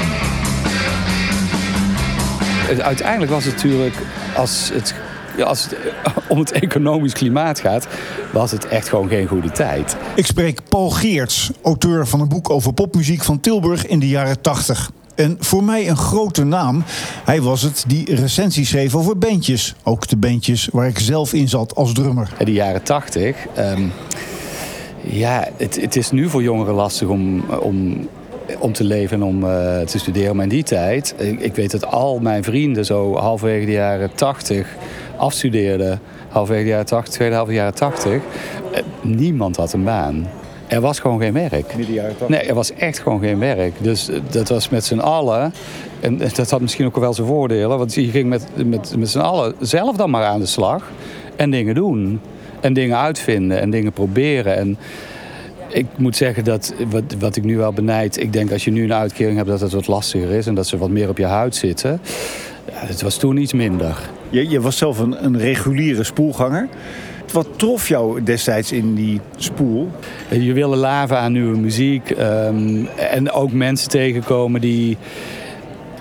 uiteindelijk 2.79 3.31
was 3.33 3.45
het 3.45 3.55
natuurlijk, 3.55 3.95
als 4.37 4.71
het, 4.73 4.95
als 5.45 5.65
het 5.65 5.77
om 6.29 6.39
het 6.39 6.53
economisch 6.53 7.13
klimaat 7.13 7.61
gaat, 7.61 7.89
was 8.33 8.51
het 8.51 8.67
echt 8.67 8.89
gewoon 8.89 9.09
geen 9.09 9.27
goede 9.27 9.51
tijd. 9.51 9.97
Ik 10.15 10.27
spreek 10.27 10.61
Paul 10.69 10.91
Geerts, 10.91 11.51
auteur 11.63 12.07
van 12.07 12.21
een 12.21 12.29
boek 12.29 12.51
over 12.51 12.73
popmuziek 12.73 13.23
van 13.23 13.41
Tilburg 13.41 13.87
in 13.87 13.99
de 13.99 14.09
jaren 14.09 14.41
80. 14.41 14.91
En 15.15 15.37
voor 15.41 15.65
mij 15.65 15.89
een 15.89 15.97
grote 15.97 16.45
naam. 16.45 16.85
Hij 17.25 17.43
was 17.43 17.63
het 17.63 17.85
die 17.87 18.15
recensies 18.15 18.69
schreef 18.69 18.95
over 18.95 19.19
bandjes. 19.19 19.75
Ook 19.83 20.09
de 20.09 20.17
bandjes 20.17 20.69
waar 20.73 20.89
ik 20.89 20.99
zelf 20.99 21.33
in 21.33 21.49
zat 21.49 21.75
als 21.75 21.93
drummer. 21.93 22.33
In 22.39 22.45
de 22.45 22.53
jaren 22.53 22.83
80. 22.83 23.37
Um, 23.59 23.93
ja, 25.03 25.49
het, 25.57 25.81
het, 25.81 25.97
is 25.97 26.11
nu 26.11 26.29
voor 26.29 26.43
jongeren 26.43 26.75
lastig 26.75 27.09
om, 27.09 27.41
om 27.61 28.09
om 28.59 28.73
te 28.73 28.85
leven 28.85 29.17
en 29.17 29.27
om 29.27 29.45
uh, 29.45 29.81
te 29.81 29.99
studeren. 29.99 30.37
Maar 30.37 30.45
in 30.45 30.51
die 30.51 30.63
tijd, 30.63 31.15
ik, 31.19 31.41
ik, 31.41 31.55
weet 31.55 31.71
dat 31.71 31.87
al 31.87 32.19
mijn 32.19 32.45
vrienden 32.45 32.85
zo 32.85 33.17
halverwege 33.17 33.67
de 33.67 33.73
jaren 33.73 34.15
80 34.15 34.77
afstudeerden. 35.17 36.01
Halverwege 36.29 36.65
de 36.65 36.71
jaren 36.71 36.87
80, 36.87 37.15
tweede 37.15 37.35
halve 37.35 37.53
jaren 37.53 37.75
80. 37.75 38.13
Uh, 38.13 38.21
niemand 39.01 39.57
had 39.57 39.73
een 39.73 39.85
baan. 39.85 40.29
Er 40.67 40.81
was 40.81 40.99
gewoon 41.01 41.21
geen 41.21 41.33
werk. 41.33 41.77
Midden 41.77 41.95
jaren 41.95 42.17
80? 42.17 42.29
Nee, 42.29 42.49
er 42.49 42.55
was 42.55 42.73
echt 42.73 42.99
gewoon 42.99 43.21
geen 43.21 43.39
werk. 43.39 43.73
Dus 43.79 44.11
uh, 44.11 44.17
dat 44.31 44.49
was 44.49 44.69
met 44.69 44.85
z'n 44.85 44.99
allen. 44.99 45.53
En 46.01 46.19
dat 46.19 46.51
had 46.51 46.61
misschien 46.61 46.87
ook 46.87 46.97
wel 46.97 47.15
zijn 47.15 47.27
voordelen. 47.27 47.79
Want 47.79 47.95
je 47.95 48.11
ging 48.11 48.29
met, 48.29 48.47
met, 48.67 48.97
met 48.97 49.09
z'n 49.09 49.19
allen 49.19 49.55
zelf 49.61 49.97
dan 49.97 50.11
maar 50.11 50.25
aan 50.25 50.41
de 50.41 50.47
slag. 50.47 50.91
En 51.37 51.51
dingen 51.51 51.75
doen. 51.75 52.21
En 52.61 52.73
dingen 52.73 52.97
uitvinden. 52.97 53.61
En 53.61 53.71
dingen 53.71 53.93
proberen. 53.93 54.57
En 54.57 54.79
ik 55.71 55.87
moet 55.97 56.17
zeggen 56.17 56.45
dat 56.45 56.75
wat, 56.91 57.03
wat 57.19 57.37
ik 57.37 57.45
nu 57.45 57.57
wel 57.57 57.73
benijd... 57.73 58.21
ik 58.21 58.33
denk 58.33 58.53
als 58.53 58.65
je 58.65 58.71
nu 58.71 58.85
een 58.85 58.95
uitkering 58.95 59.37
hebt 59.37 59.49
dat 59.49 59.61
het 59.61 59.73
wat 59.73 59.87
lastiger 59.87 60.31
is... 60.31 60.47
en 60.47 60.55
dat 60.55 60.67
ze 60.67 60.79
wat 60.79 60.91
meer 60.91 61.09
op 61.09 61.19
je 61.19 61.25
huid 61.25 61.55
zitten. 61.55 62.01
Ja, 62.67 62.87
het 62.87 63.03
was 63.03 63.17
toen 63.17 63.37
iets 63.37 63.53
minder. 63.53 63.99
Je, 64.29 64.49
je 64.49 64.61
was 64.61 64.77
zelf 64.77 64.99
een, 64.99 65.25
een 65.25 65.39
reguliere 65.39 66.05
spoelganger. 66.05 66.69
Wat 67.33 67.47
trof 67.57 67.89
jou 67.89 68.23
destijds 68.23 68.73
in 68.73 68.95
die 68.95 69.21
spoel? 69.37 69.91
Je 70.29 70.53
wilde 70.53 70.77
laven 70.77 71.19
aan 71.19 71.33
nieuwe 71.33 71.59
muziek. 71.59 72.11
Um, 72.11 72.87
en 72.87 73.31
ook 73.31 73.53
mensen 73.53 73.89
tegenkomen 73.89 74.61
die... 74.61 74.97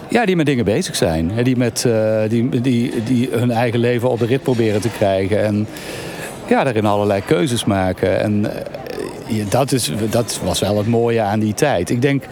Ja, 0.09 0.25
die 0.25 0.35
met 0.35 0.45
dingen 0.45 0.65
bezig 0.65 0.95
zijn. 0.95 1.31
Die, 1.43 1.57
met, 1.57 1.83
uh, 1.87 2.19
die, 2.29 2.61
die, 2.61 2.93
die 3.03 3.29
hun 3.31 3.51
eigen 3.51 3.79
leven 3.79 4.09
op 4.09 4.19
de 4.19 4.25
rit 4.25 4.43
proberen 4.43 4.81
te 4.81 4.89
krijgen. 4.89 5.43
En 5.43 5.67
ja, 6.47 6.63
daarin 6.63 6.85
allerlei 6.85 7.21
keuzes 7.25 7.65
maken. 7.65 8.19
En 8.19 8.45
dat, 9.49 9.71
is, 9.71 9.91
dat 10.09 10.39
was 10.43 10.59
wel 10.59 10.77
het 10.77 10.87
mooie 10.87 11.21
aan 11.21 11.39
die 11.39 11.53
tijd. 11.53 11.89
Ik 11.89 12.01
denk, 12.01 12.23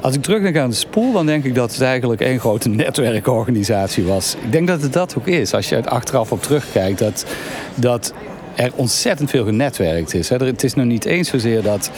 Als 0.00 0.14
ik 0.14 0.22
terugdenk 0.22 0.56
aan 0.56 0.70
de 0.70 0.76
spoel, 0.76 1.12
dan 1.12 1.26
denk 1.26 1.44
ik 1.44 1.54
dat 1.54 1.72
het 1.72 1.80
eigenlijk 1.80 2.20
één 2.20 2.40
grote 2.40 2.68
netwerkorganisatie 2.84 4.04
was. 4.04 4.36
Ik 4.44 4.52
denk 4.52 4.66
dat 4.66 4.82
het 4.82 4.92
dat 4.92 5.14
ook 5.18 5.26
is. 5.26 5.54
Als 5.54 5.68
je 5.68 5.76
er 5.76 5.88
achteraf 5.88 6.32
op 6.32 6.42
terugkijkt, 6.42 6.98
dat, 6.98 7.26
dat 7.74 8.12
er 8.54 8.72
ontzettend 8.74 9.30
veel 9.30 9.44
genetwerkt 9.44 10.14
is. 10.14 10.28
Het 10.28 10.64
is 10.64 10.74
nog 10.74 10.86
niet 10.86 11.04
eens 11.04 11.28
zozeer 11.28 11.62
dat, 11.62 11.90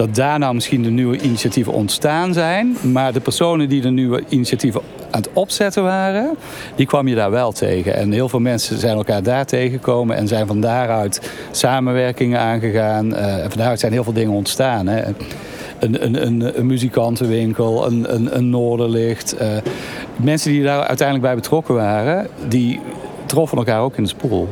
dat 0.00 0.14
daar 0.14 0.38
nou 0.38 0.54
misschien 0.54 0.82
de 0.82 0.90
nieuwe 0.90 1.20
initiatieven 1.20 1.72
ontstaan 1.72 2.32
zijn. 2.32 2.76
Maar 2.92 3.12
de 3.12 3.20
personen 3.20 3.68
die 3.68 3.80
de 3.80 3.90
nieuwe 3.90 4.24
initiatieven 4.28 4.80
aan 5.10 5.20
het 5.20 5.30
opzetten 5.32 5.82
waren, 5.82 6.36
die 6.76 6.86
kwam 6.86 7.08
je 7.08 7.14
daar 7.14 7.30
wel 7.30 7.52
tegen. 7.52 7.94
En 7.94 8.12
heel 8.12 8.28
veel 8.28 8.40
mensen 8.40 8.78
zijn 8.78 8.96
elkaar 8.96 9.22
daar 9.22 9.46
tegengekomen 9.46 10.16
en 10.16 10.28
zijn 10.28 10.46
van 10.46 10.60
daaruit 10.60 11.30
samenwerkingen 11.50 12.40
aangegaan. 12.40 13.06
Uh, 13.06 13.42
en 13.42 13.48
van 13.48 13.58
daaruit 13.58 13.80
zijn 13.80 13.92
heel 13.92 14.04
veel 14.04 14.12
dingen 14.12 14.32
ontstaan. 14.32 14.86
Hè. 14.86 15.02
Een, 15.78 16.04
een, 16.04 16.58
een, 16.58 16.66
muzikantenwinkel, 16.66 17.86
een, 17.86 18.14
een, 18.14 18.36
een 18.36 18.50
Noorderlicht. 18.50 19.34
Uh, 19.40 19.48
mensen 20.16 20.50
die 20.50 20.62
daar 20.62 20.78
uiteindelijk 20.86 21.26
bij 21.26 21.34
betrokken 21.34 21.74
waren, 21.74 22.26
die 22.48 22.80
troffen 23.26 23.58
elkaar 23.58 23.80
ook 23.80 23.96
in 23.96 24.02
de 24.02 24.08
spoel. 24.08 24.48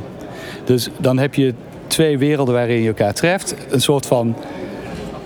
Dus 0.65 0.89
dan 0.99 1.19
heb 1.19 1.35
je 1.35 1.55
twee 1.87 2.19
werelden 2.19 2.55
waarin 2.55 2.81
je 2.81 2.89
elkaar 2.89 3.15
treft. 3.15 3.55
Een 3.71 3.81
soort 3.81 4.07
van 4.07 4.37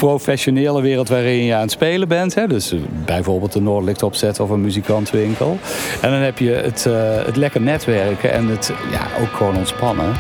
professionele 0.09 0.81
wereld 0.81 1.09
waarin 1.09 1.45
je 1.45 1.55
aan 1.55 1.61
het 1.61 1.71
spelen 1.71 2.09
bent. 2.09 2.35
Hè? 2.35 2.47
Dus 2.47 2.73
eh, 2.73 2.79
bijvoorbeeld 3.05 3.55
een 3.55 3.63
Noordlicht 3.63 4.03
opzetten 4.03 4.45
of 4.45 4.51
een 4.51 4.61
muzikantwinkel. 4.61 5.59
En 6.01 6.11
dan 6.11 6.21
heb 6.21 6.39
je 6.39 6.51
het, 6.51 6.85
uh, 6.89 7.25
het 7.25 7.37
lekker 7.37 7.61
netwerken 7.61 8.33
en 8.33 8.47
het 8.47 8.73
ja, 8.91 9.23
ook 9.23 9.33
gewoon 9.33 9.57
ontspannen 9.57 10.13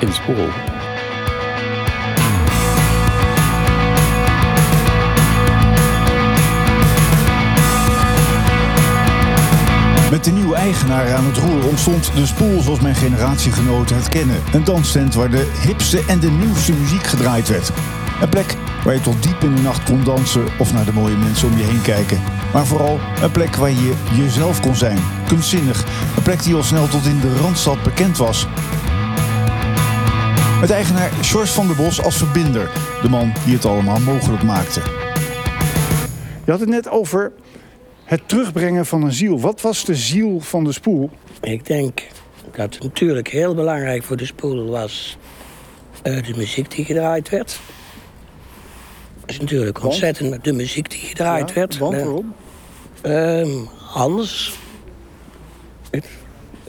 in 0.00 0.06
de 0.06 0.12
spoel. 0.12 0.46
Met 10.10 10.24
de 10.24 10.30
nieuwe 10.30 10.54
eigenaar 10.54 11.14
aan 11.14 11.24
het 11.24 11.36
roer 11.36 11.68
ontstond 11.68 12.12
de 12.14 12.26
spoel 12.26 12.60
zoals 12.60 12.80
mijn 12.80 12.94
generatiegenoten 12.94 13.96
het 13.96 14.08
kennen. 14.08 14.36
Een 14.52 14.64
danstent 14.64 15.14
waar 15.14 15.30
de 15.30 15.52
hipste 15.66 16.02
en 16.08 16.20
de 16.20 16.30
nieuwste 16.30 16.72
muziek 16.72 17.06
gedraaid 17.06 17.48
werd. 17.48 17.70
Een 18.20 18.28
plek 18.28 18.56
waar 18.84 18.94
je 18.94 19.00
tot 19.00 19.22
diep 19.22 19.42
in 19.42 19.54
de 19.54 19.62
nacht 19.62 19.84
kon 19.84 20.04
dansen 20.04 20.44
of 20.58 20.72
naar 20.72 20.84
de 20.84 20.92
mooie 20.92 21.16
mensen 21.16 21.48
om 21.48 21.58
je 21.58 21.64
heen 21.64 21.82
kijken. 21.82 22.20
Maar 22.52 22.66
vooral 22.66 22.98
een 23.22 23.30
plek 23.30 23.56
waar 23.56 23.70
je 23.70 23.94
jezelf 24.16 24.60
kon 24.60 24.74
zijn, 24.74 24.98
kunstzinnig. 25.26 25.84
Een 26.16 26.22
plek 26.22 26.42
die 26.42 26.54
al 26.54 26.62
snel 26.62 26.88
tot 26.88 27.06
in 27.06 27.20
de 27.20 27.36
Randstad 27.36 27.82
bekend 27.82 28.16
was. 28.16 28.46
Met 30.60 30.70
eigenaar 30.70 31.10
George 31.10 31.52
van 31.52 31.66
der 31.66 31.76
Bos 31.76 32.02
als 32.02 32.16
verbinder, 32.16 32.70
de 33.02 33.08
man 33.08 33.32
die 33.44 33.54
het 33.54 33.64
allemaal 33.64 34.00
mogelijk 34.00 34.42
maakte. 34.42 34.80
Je 36.44 36.50
had 36.50 36.60
het 36.60 36.68
net 36.68 36.88
over 36.88 37.32
het 38.04 38.28
terugbrengen 38.28 38.86
van 38.86 39.02
een 39.02 39.12
ziel. 39.12 39.40
Wat 39.40 39.60
was 39.60 39.84
de 39.84 39.94
ziel 39.94 40.40
van 40.40 40.64
de 40.64 40.72
spoel? 40.72 41.10
Ik 41.40 41.66
denk 41.66 42.02
dat 42.56 42.74
het 42.74 42.82
natuurlijk 42.82 43.28
heel 43.28 43.54
belangrijk 43.54 44.02
voor 44.02 44.16
de 44.16 44.26
spoel 44.26 44.70
was 44.70 45.16
uh, 46.02 46.26
de 46.26 46.34
muziek 46.36 46.70
die 46.70 46.84
gedraaid 46.84 47.28
werd. 47.28 47.60
Is 49.26 49.40
natuurlijk 49.40 49.78
want? 49.78 49.92
ontzettend 49.92 50.44
de 50.44 50.52
muziek 50.52 50.90
die 50.90 51.00
gedraaid 51.00 51.48
ja, 51.48 51.54
werd. 51.54 51.78
Want 51.78 51.94
waarom? 51.94 52.34
Uh, 53.06 53.46
anders. 53.94 54.58
Het, 55.90 56.06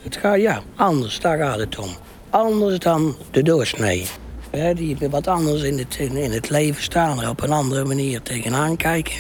het 0.01 0.17
gaat, 0.17 0.41
ja, 0.41 0.61
anders, 0.75 1.19
daar 1.19 1.37
gaat 1.37 1.59
het 1.59 1.79
om. 1.79 1.89
Anders 2.29 2.79
dan 2.79 3.15
de 3.31 3.43
doorsnee. 3.43 4.05
He, 4.49 4.73
die 4.73 4.97
wat 5.09 5.27
anders 5.27 5.63
in 5.63 5.77
het, 5.77 5.95
in, 5.99 6.15
in 6.15 6.31
het 6.31 6.49
leven 6.49 6.83
staan, 6.83 7.21
er 7.21 7.29
op 7.29 7.41
een 7.41 7.51
andere 7.51 7.85
manier 7.85 8.21
tegenaan 8.21 8.77
kijken. 8.77 9.15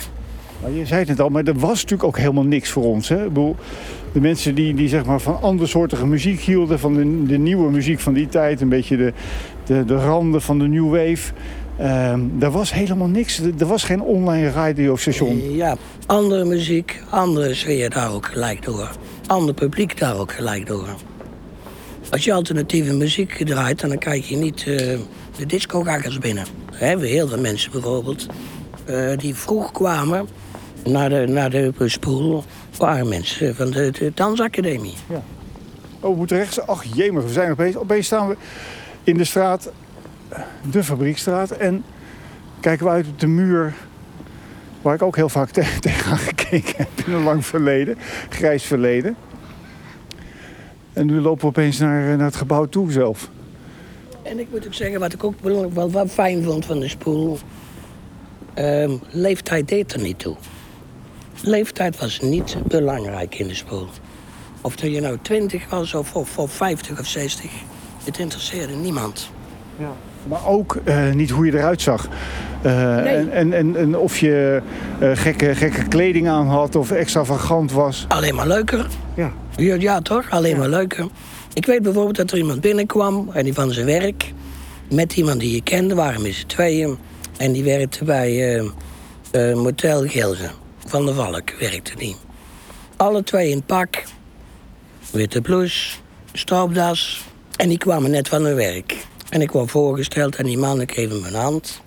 Maar 0.61 0.71
je 0.71 0.85
zei 0.85 1.05
het 1.05 1.19
al, 1.19 1.29
maar 1.29 1.43
er 1.43 1.59
was 1.59 1.81
natuurlijk 1.81 2.03
ook 2.03 2.17
helemaal 2.17 2.43
niks 2.43 2.69
voor 2.69 2.83
ons. 2.83 3.09
Hè? 3.09 3.23
Bedoel, 3.23 3.55
de 4.11 4.19
mensen 4.21 4.55
die, 4.55 4.73
die 4.73 4.87
zeg 4.87 5.05
maar 5.05 5.19
van 5.19 5.41
andersoortige 5.41 6.07
muziek 6.07 6.39
hielden, 6.39 6.79
van 6.79 6.93
de, 6.93 7.25
de 7.25 7.37
nieuwe 7.37 7.71
muziek 7.71 7.99
van 7.99 8.13
die 8.13 8.27
tijd, 8.27 8.61
een 8.61 8.69
beetje 8.69 8.97
de, 8.97 9.13
de, 9.65 9.85
de 9.85 9.95
randen 9.95 10.41
van 10.41 10.59
de 10.59 10.67
new 10.67 10.89
wave. 10.89 11.33
Um, 11.81 12.35
er 12.39 12.51
was 12.51 12.73
helemaal 12.73 13.07
niks. 13.07 13.39
Er 13.59 13.65
was 13.65 13.83
geen 13.83 14.01
online 14.01 14.51
radiostation. 14.51 15.55
Ja, 15.55 15.75
andere 16.05 16.45
muziek, 16.45 17.01
andere 17.09 17.53
sfeer 17.53 17.89
daar 17.89 18.11
ook 18.11 18.25
gelijk 18.25 18.63
door. 18.63 18.91
Ander 19.27 19.53
publiek 19.53 19.97
daar 19.97 20.17
ook 20.17 20.31
gelijk 20.31 20.67
door. 20.67 20.87
Als 22.09 22.23
je 22.23 22.33
alternatieve 22.33 22.93
muziek 22.93 23.45
draait, 23.45 23.79
dan 23.79 23.97
kijk 23.97 24.23
je 24.23 24.35
niet 24.35 24.65
uh, 24.65 24.75
de 25.37 25.45
discogakkers 25.45 26.19
binnen. 26.19 26.45
We 26.79 26.85
hebben 26.85 27.07
heel 27.07 27.27
veel 27.27 27.39
mensen 27.39 27.71
bijvoorbeeld 27.71 28.25
uh, 28.89 29.17
die 29.17 29.35
vroeg 29.35 29.71
kwamen 29.71 30.27
naar 30.83 31.09
de, 31.09 31.25
naar 31.27 31.49
de 31.49 31.73
spoel. 31.85 32.43
waren 32.77 33.07
mensen 33.07 33.55
van 33.55 33.71
de, 33.71 33.91
de 33.91 34.11
dansacademie. 34.13 34.93
Ja. 35.09 35.23
Oh, 35.99 36.11
we 36.11 36.17
moeten 36.17 36.37
rechts. 36.37 36.67
Ach 36.67 36.83
jemig, 36.93 37.23
we 37.23 37.31
zijn 37.31 37.51
opeens. 37.51 37.75
Opeens 37.75 38.05
staan 38.05 38.27
we 38.27 38.35
in 39.03 39.17
de 39.17 39.23
straat 39.23 39.71
de 40.71 40.83
fabriekstraat. 40.83 41.51
En 41.51 41.83
kijken 42.59 42.85
we 42.85 42.91
uit 42.91 43.07
op 43.07 43.19
de 43.19 43.27
muur 43.27 43.73
waar 44.81 44.93
ik 44.93 45.01
ook 45.01 45.15
heel 45.15 45.29
vaak 45.29 45.49
te 45.49 45.75
tegenaan 45.79 46.17
gekeken 46.17 46.75
heb 46.77 47.05
in 47.05 47.13
een 47.13 47.23
lang 47.23 47.45
verleden, 47.45 47.97
grijs 48.29 48.63
verleden. 48.63 49.15
En 50.93 51.05
nu 51.05 51.21
lopen 51.21 51.41
we 51.41 51.47
opeens 51.47 51.77
naar, 51.77 52.17
naar 52.17 52.25
het 52.25 52.35
gebouw 52.35 52.65
toe 52.65 52.91
zelf. 52.91 53.29
En 54.23 54.39
ik 54.39 54.47
moet 54.51 54.65
ook 54.65 54.73
zeggen, 54.73 54.99
wat 54.99 55.13
ik 55.13 55.23
ook 55.23 55.39
wel, 55.41 55.73
wel, 55.73 55.91
wel 55.91 56.07
fijn 56.07 56.43
vond 56.43 56.65
van 56.65 56.79
de 56.79 56.87
spoel... 56.87 57.37
Um, 58.57 58.99
leeftijd 59.09 59.67
deed 59.67 59.93
er 59.93 59.99
niet 59.99 60.19
toe. 60.19 60.35
Leeftijd 61.41 61.99
was 61.99 62.19
niet 62.19 62.57
belangrijk 62.67 63.35
in 63.39 63.47
de 63.47 63.53
spoel. 63.55 63.87
Of 64.61 64.75
dat 64.75 64.91
je 64.91 65.01
nou 65.01 65.17
20 65.21 65.69
was 65.69 65.93
of, 65.93 66.15
of, 66.15 66.37
of 66.37 66.51
50 66.51 66.99
of 66.99 67.07
60, 67.07 67.51
het 68.03 68.17
interesseerde 68.17 68.73
niemand. 68.73 69.29
Ja. 69.77 69.93
Maar 70.27 70.47
ook 70.47 70.77
uh, 70.83 71.11
niet 71.11 71.29
hoe 71.29 71.45
je 71.45 71.57
eruit 71.57 71.81
zag. 71.81 72.07
Uh, 72.65 72.95
nee. 72.95 73.15
en, 73.15 73.31
en, 73.31 73.53
en, 73.53 73.75
en, 73.75 73.97
of 73.97 74.17
je 74.17 74.61
uh, 75.01 75.11
gekke, 75.13 75.55
gekke 75.55 75.87
kleding 75.87 76.29
aan 76.29 76.47
had 76.47 76.75
of 76.75 76.91
extravagant 76.91 77.71
was. 77.71 78.05
Alleen 78.07 78.35
maar 78.35 78.47
leuker. 78.47 78.87
Ja. 79.15 79.31
Ja, 79.55 79.75
ja 79.75 80.01
toch? 80.01 80.29
Alleen 80.29 80.53
ja. 80.53 80.57
maar 80.57 80.69
leuker. 80.69 81.07
Ik 81.53 81.65
weet 81.65 81.81
bijvoorbeeld 81.81 82.15
dat 82.15 82.31
er 82.31 82.37
iemand 82.37 82.61
binnenkwam 82.61 83.29
en 83.33 83.43
die 83.43 83.53
van 83.53 83.71
zijn 83.71 83.85
werk... 83.85 84.33
met 84.89 85.15
iemand 85.15 85.39
die 85.39 85.51
je 85.51 85.61
kende, 85.61 85.95
waren 85.95 86.21
met 86.21 86.33
z'n 86.33 86.45
tweeën... 86.45 86.97
en 87.37 87.51
die 87.51 87.63
werkte 87.63 88.03
bij 88.03 88.63
Motel 89.53 90.01
Gilze. 90.01 90.49
Van 90.85 91.05
de 91.05 91.13
Valk 91.13 91.53
werkte 91.59 91.95
die. 91.97 92.15
Alle 92.97 93.23
twee 93.23 93.49
in 93.49 93.63
pak. 93.63 94.03
Witte 95.11 95.41
blouse, 95.41 95.97
stropdas. 96.33 97.23
En 97.55 97.69
die 97.69 97.77
kwamen 97.77 98.11
net 98.11 98.27
van 98.27 98.43
hun 98.43 98.55
werk. 98.55 99.05
En 99.29 99.41
ik 99.41 99.51
word 99.51 99.71
voorgesteld 99.71 100.35
en 100.35 100.45
die 100.45 100.57
man, 100.57 100.81
ik 100.81 100.91
geef 100.91 101.09
hem 101.09 101.25
een 101.25 101.33
hand. 101.33 101.81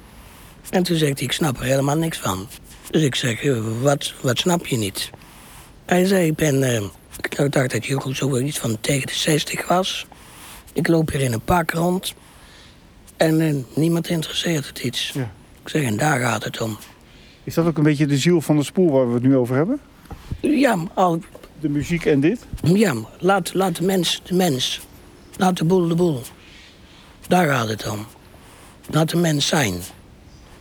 En 0.71 0.83
toen 0.83 0.97
zegt 0.97 1.19
hij, 1.19 1.27
ik 1.27 1.33
snap 1.33 1.59
er 1.59 1.65
helemaal 1.65 1.97
niks 1.97 2.19
van. 2.19 2.47
Dus 2.91 3.03
ik 3.03 3.15
zeg, 3.15 3.43
wat, 3.81 4.15
wat 4.21 4.39
snap 4.39 4.67
je 4.67 4.77
niet? 4.77 5.11
Hij 5.85 6.05
zei, 6.05 6.27
ik 6.27 6.35
ben... 6.35 6.63
Uh, 6.63 6.83
ik 7.23 7.53
dacht 7.53 7.71
dat 7.71 7.91
ook 7.93 8.17
zo 8.17 8.39
iets 8.39 8.59
van 8.59 8.81
tegen 8.81 9.07
de 9.07 9.15
60 9.15 9.69
was. 9.69 10.07
Ik 10.73 10.89
loop 10.89 11.11
hier 11.11 11.21
in 11.21 11.33
een 11.33 11.41
pak 11.41 11.71
rond. 11.71 12.15
En 13.17 13.41
uh, 13.41 13.55
niemand 13.75 14.09
interesseert 14.09 14.67
het 14.67 14.79
iets. 14.79 15.11
Ja. 15.15 15.31
Ik 15.63 15.69
zeg, 15.69 15.83
en 15.83 15.97
daar 15.97 16.21
gaat 16.21 16.45
het 16.45 16.61
om. 16.61 16.79
Is 17.45 17.55
dat 17.55 17.67
ook 17.67 17.77
een 17.77 17.83
beetje 17.83 18.07
de 18.07 18.19
ziel 18.19 18.41
van 18.41 18.57
de 18.57 18.63
spoel 18.63 18.91
waar 18.91 19.09
we 19.09 19.15
het 19.15 19.23
nu 19.23 19.37
over 19.37 19.57
hebben? 19.57 19.81
Ja, 20.41 20.79
al... 20.95 21.21
De 21.61 21.69
muziek 21.69 22.05
en 22.05 22.21
dit? 22.21 22.47
Ja, 22.63 22.95
laat, 23.19 23.55
laat 23.55 23.77
de 23.77 23.85
mens 23.85 24.23
de 24.25 24.35
mens. 24.35 24.81
Laat 25.37 25.57
de 25.57 25.65
boel 25.65 25.89
de 25.89 25.95
boel. 25.95 26.23
Daar 27.29 27.49
gaat 27.49 27.69
het 27.69 27.91
om. 27.91 28.07
Laat 28.91 29.11
de 29.11 29.17
mens 29.17 29.47
zijn. 29.47 29.75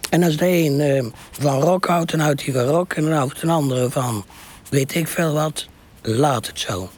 En 0.09 0.23
als 0.23 0.37
de 0.37 0.47
een 0.47 0.79
uh, 0.79 1.11
van 1.31 1.61
rock 1.61 1.85
houdt, 1.85 2.11
dan 2.11 2.19
houdt 2.19 2.45
hij 2.45 2.53
van 2.53 2.63
rock. 2.63 2.93
En 2.93 3.03
dan 3.03 3.11
houdt 3.11 3.41
een 3.41 3.49
andere 3.49 3.89
van 3.89 4.25
weet 4.69 4.95
ik 4.95 5.07
veel 5.07 5.33
wat. 5.33 5.67
Laat 6.01 6.47
het 6.47 6.59
zo. 6.59 6.89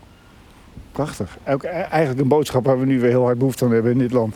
Prachtig. 0.91 1.37
Ook 1.47 1.63
e- 1.63 1.67
eigenlijk 1.67 2.19
een 2.19 2.27
boodschap 2.27 2.65
waar 2.65 2.79
we 2.79 2.85
nu 2.85 2.99
weer 2.99 3.09
heel 3.09 3.23
hard 3.23 3.37
behoefte 3.37 3.65
aan 3.65 3.71
hebben 3.71 3.91
in 3.91 3.97
dit 3.97 4.11
land. 4.11 4.35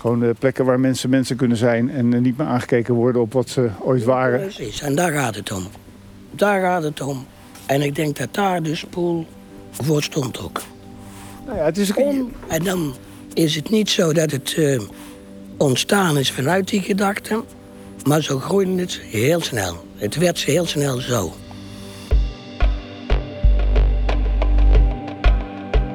Gewoon 0.00 0.22
uh, 0.22 0.30
plekken 0.38 0.64
waar 0.64 0.80
mensen 0.80 1.10
mensen 1.10 1.36
kunnen 1.36 1.56
zijn 1.56 1.90
en 1.90 2.12
uh, 2.12 2.20
niet 2.20 2.36
meer 2.36 2.46
aangekeken 2.46 2.94
worden 2.94 3.22
op 3.22 3.32
wat 3.32 3.48
ze 3.48 3.70
ooit 3.80 4.04
waren. 4.04 4.40
Precies, 4.40 4.80
en 4.80 4.94
daar 4.94 5.12
gaat 5.12 5.34
het 5.34 5.52
om. 5.52 5.66
Daar 6.30 6.60
gaat 6.60 6.82
het 6.82 7.00
om. 7.00 7.26
En 7.66 7.82
ik 7.82 7.94
denk 7.94 8.16
dat 8.16 8.34
daar 8.34 8.62
de 8.62 8.74
spoel 8.74 9.26
voor 9.70 10.02
stond 10.02 10.40
ook. 10.40 10.60
Nou 11.46 11.58
ja, 11.58 11.64
het 11.64 11.78
is... 11.78 11.94
Om, 11.94 12.32
en 12.48 12.64
dan 12.64 12.94
is 13.38 13.54
het 13.54 13.70
niet 13.70 13.90
zo 13.90 14.12
dat 14.12 14.30
het 14.30 14.54
uh, 14.58 14.80
ontstaan 15.56 16.18
is 16.18 16.30
vanuit 16.30 16.68
die 16.68 16.80
gedachte, 16.80 17.44
maar 18.04 18.22
zo 18.22 18.38
groeide 18.38 18.80
het 18.80 19.00
heel 19.10 19.40
snel. 19.40 19.84
Het 19.96 20.16
werd 20.16 20.38
heel 20.38 20.66
snel 20.66 21.00
zo. 21.00 21.32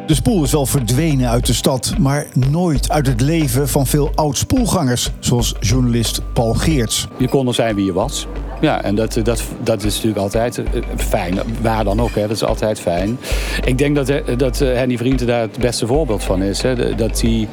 De 0.07 0.13
spoel 0.13 0.43
is 0.43 0.51
wel 0.51 0.65
verdwenen 0.65 1.29
uit 1.29 1.45
de 1.45 1.53
stad, 1.53 1.97
maar 1.97 2.27
nooit 2.33 2.89
uit 2.89 3.07
het 3.07 3.21
leven 3.21 3.69
van 3.69 3.87
veel 3.87 4.11
oud-spoelgangers, 4.15 5.11
zoals 5.19 5.55
journalist 5.59 6.33
Paul 6.33 6.53
Geerts. 6.53 7.07
Je 7.17 7.29
kon 7.29 7.47
er 7.47 7.53
zijn 7.53 7.75
wie 7.75 7.85
je 7.85 7.93
was. 7.93 8.27
Ja, 8.63 8.83
en 8.83 8.95
dat, 8.95 9.19
dat, 9.23 9.43
dat 9.63 9.83
is 9.83 9.93
natuurlijk 9.93 10.21
altijd 10.21 10.57
eh, 10.57 10.81
fijn. 10.95 11.39
Waar 11.61 11.83
dan 11.83 12.01
ook, 12.01 12.15
hè. 12.15 12.21
dat 12.21 12.31
is 12.31 12.43
altijd 12.43 12.79
fijn. 12.79 13.17
Ik 13.65 13.77
denk 13.77 13.95
dat, 13.95 14.09
eh, 14.09 14.37
dat 14.37 14.61
eh, 14.61 14.73
Henny 14.73 14.97
Vrienden 14.97 15.27
daar 15.27 15.41
het 15.41 15.57
beste 15.57 15.87
voorbeeld 15.87 16.23
van 16.23 16.41
is. 16.41 16.61
Hè. 16.61 16.95
Dat 16.95 17.21
hij, 17.21 17.47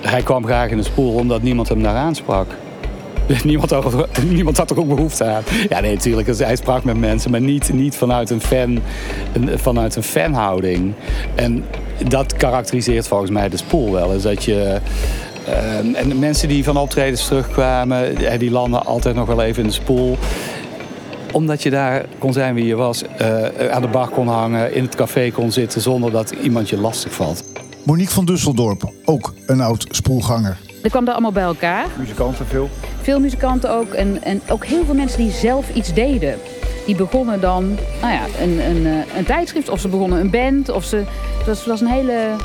hij 0.00 0.22
kwam 0.22 0.44
graag 0.44 0.70
in 0.70 0.76
de 0.76 0.82
spoel 0.82 1.14
omdat 1.14 1.42
niemand 1.42 1.68
hem 1.68 1.82
daar 1.82 1.94
aansprak. 1.94 2.46
Niemand 3.44 3.70
had, 3.70 4.06
niemand 4.28 4.58
er 4.58 4.78
ook 4.78 4.88
behoefte 4.88 5.24
aan. 5.24 5.42
Ja, 5.68 5.80
nee, 5.80 5.94
natuurlijk. 5.94 6.38
Hij 6.38 6.56
sprak 6.56 6.84
met 6.84 6.98
mensen, 6.98 7.30
maar 7.30 7.40
niet, 7.40 7.72
niet 7.72 7.96
vanuit, 7.96 8.30
een 8.30 8.40
fan, 8.40 8.78
vanuit 9.54 9.96
een 9.96 10.02
fanhouding. 10.02 10.94
En 11.34 11.64
dat 12.08 12.36
karakteriseert 12.36 13.08
volgens 13.08 13.30
mij 13.30 13.48
de 13.48 13.56
spoel 13.56 13.92
wel. 13.92 14.12
Is 14.12 14.22
dat 14.22 14.44
je, 14.44 14.80
ehm, 15.50 15.94
en 15.94 16.08
de 16.08 16.14
mensen 16.14 16.48
die 16.48 16.64
van 16.64 16.76
optredens 16.76 17.26
terugkwamen, 17.26 18.38
die 18.38 18.50
landen 18.50 18.86
altijd 18.86 19.14
nog 19.14 19.26
wel 19.26 19.42
even 19.42 19.62
in 19.62 19.68
de 19.68 19.74
spoel. 19.74 20.18
Omdat 21.32 21.62
je 21.62 21.70
daar 21.70 22.04
kon 22.18 22.32
zijn 22.32 22.54
wie 22.54 22.66
je 22.66 22.76
was, 22.76 23.02
eh, 23.02 23.70
aan 23.70 23.82
de 23.82 23.88
bar 23.88 24.08
kon 24.08 24.28
hangen, 24.28 24.74
in 24.74 24.82
het 24.82 24.94
café 24.94 25.30
kon 25.30 25.52
zitten 25.52 25.80
zonder 25.80 26.10
dat 26.10 26.30
iemand 26.30 26.68
je 26.68 26.76
lastig 26.76 27.12
valt. 27.12 27.44
Monique 27.82 28.12
van 28.12 28.24
Dusseldorp, 28.24 28.92
ook 29.04 29.34
een 29.46 29.60
oud 29.60 29.86
spoelganger. 29.90 30.56
Er 30.82 30.90
kwam 30.90 31.04
daar 31.04 31.14
allemaal 31.14 31.32
bij 31.32 31.42
elkaar. 31.42 31.86
Muzikanten 31.98 32.46
veel. 32.46 32.68
Veel 33.02 33.20
muzikanten 33.20 33.70
ook. 33.70 33.92
En, 33.92 34.22
en 34.22 34.40
ook 34.48 34.64
heel 34.64 34.84
veel 34.84 34.94
mensen 34.94 35.18
die 35.18 35.30
zelf 35.30 35.74
iets 35.74 35.94
deden. 35.94 36.38
Die 36.86 36.94
begonnen 36.94 37.40
dan 37.40 37.78
nou 38.00 38.12
ja, 38.12 38.22
een, 38.40 38.60
een, 38.70 38.86
eh, 38.86 39.16
een 39.16 39.24
tijdschrift. 39.24 39.68
Of 39.68 39.80
ze 39.80 39.88
begonnen 39.88 40.20
een 40.20 40.30
band. 40.30 40.68
Of 40.68 40.84
ze, 40.84 40.96
het 41.38 41.46
was, 41.46 41.58
het 41.58 41.66
was 41.66 41.80
een 41.80 41.86
hele 41.86 42.36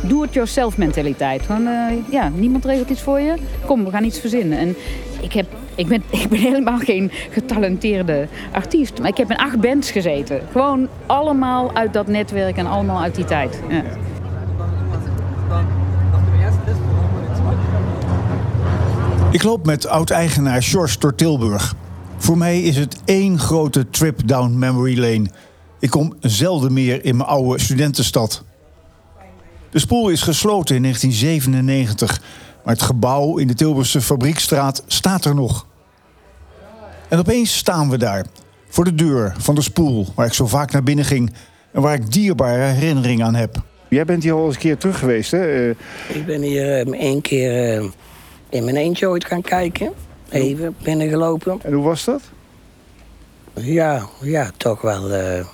do-it-yourself 0.00 0.76
mentaliteit. 0.76 1.42
Gewoon, 1.42 1.66
eh, 1.66 1.92
ja, 2.10 2.28
niemand 2.34 2.64
regelt 2.64 2.90
iets 2.90 3.02
voor 3.02 3.20
je. 3.20 3.34
Kom, 3.66 3.84
we 3.84 3.90
gaan 3.90 4.04
iets 4.04 4.18
verzinnen. 4.18 4.58
En 4.58 4.76
ik, 5.20 5.32
heb, 5.32 5.46
ik, 5.74 5.88
ben, 5.88 6.02
ik 6.22 6.28
ben 6.28 6.38
helemaal 6.38 6.78
geen 6.78 7.10
getalenteerde 7.30 8.28
artiest. 8.52 8.98
Maar 8.98 9.08
ik 9.08 9.16
heb 9.16 9.30
in 9.30 9.36
acht 9.36 9.60
bands 9.60 9.90
gezeten. 9.90 10.40
Gewoon 10.52 10.88
allemaal 11.06 11.74
uit 11.74 11.92
dat 11.92 12.06
netwerk 12.06 12.56
en 12.56 12.66
allemaal 12.66 13.02
uit 13.02 13.14
die 13.14 13.24
tijd. 13.24 13.60
Ja. 13.68 13.82
Ik 19.30 19.42
loop 19.42 19.66
met 19.66 19.86
oud-eigenaar 19.86 20.62
George 20.62 20.98
door 20.98 21.14
Tilburg. 21.14 21.74
Voor 22.16 22.38
mij 22.38 22.62
is 22.62 22.76
het 22.76 22.96
één 23.04 23.38
grote 23.38 23.90
trip 23.90 24.28
down 24.28 24.58
memory 24.58 24.98
lane. 24.98 25.26
Ik 25.78 25.90
kom 25.90 26.14
zelden 26.20 26.72
meer 26.72 27.04
in 27.04 27.16
mijn 27.16 27.28
oude 27.28 27.60
studentenstad. 27.60 28.44
De 29.74 29.80
spoel 29.80 30.08
is 30.08 30.22
gesloten 30.22 30.76
in 30.76 30.82
1997, 30.82 32.20
maar 32.64 32.74
het 32.74 32.82
gebouw 32.82 33.36
in 33.36 33.46
de 33.46 33.54
Tilburgse 33.54 34.00
Fabriekstraat 34.00 34.82
staat 34.86 35.24
er 35.24 35.34
nog. 35.34 35.66
En 37.08 37.18
opeens 37.18 37.56
staan 37.56 37.90
we 37.90 37.98
daar, 37.98 38.26
voor 38.68 38.84
de 38.84 38.94
deur 38.94 39.34
van 39.38 39.54
de 39.54 39.62
spoel, 39.62 40.06
waar 40.14 40.26
ik 40.26 40.32
zo 40.32 40.46
vaak 40.46 40.72
naar 40.72 40.82
binnen 40.82 41.04
ging 41.04 41.32
en 41.72 41.82
waar 41.82 41.94
ik 41.94 42.12
dierbare 42.12 42.62
herinneringen 42.62 43.26
aan 43.26 43.34
heb. 43.34 43.62
Jij 43.88 44.04
bent 44.04 44.22
hier 44.22 44.32
al 44.32 44.44
eens 44.46 44.54
een 44.54 44.60
keer 44.60 44.78
terug 44.78 44.98
geweest, 44.98 45.30
hè? 45.30 45.70
Ik 46.08 46.26
ben 46.26 46.42
hier 46.42 46.80
eh, 46.80 47.00
één 47.00 47.20
keer 47.20 47.76
eh, 47.78 47.84
in 48.48 48.64
mijn 48.64 48.76
eentje 48.76 49.08
ooit 49.08 49.24
gaan 49.24 49.42
kijken. 49.42 49.92
Even 50.28 50.76
binnengelopen. 50.82 51.58
en 51.62 51.72
hoe 51.72 51.84
was 51.84 52.04
dat? 52.04 52.20
Ja, 53.54 54.06
ja, 54.20 54.50
toch 54.56 54.80
wel. 54.80 55.10
eh, 55.12 55.44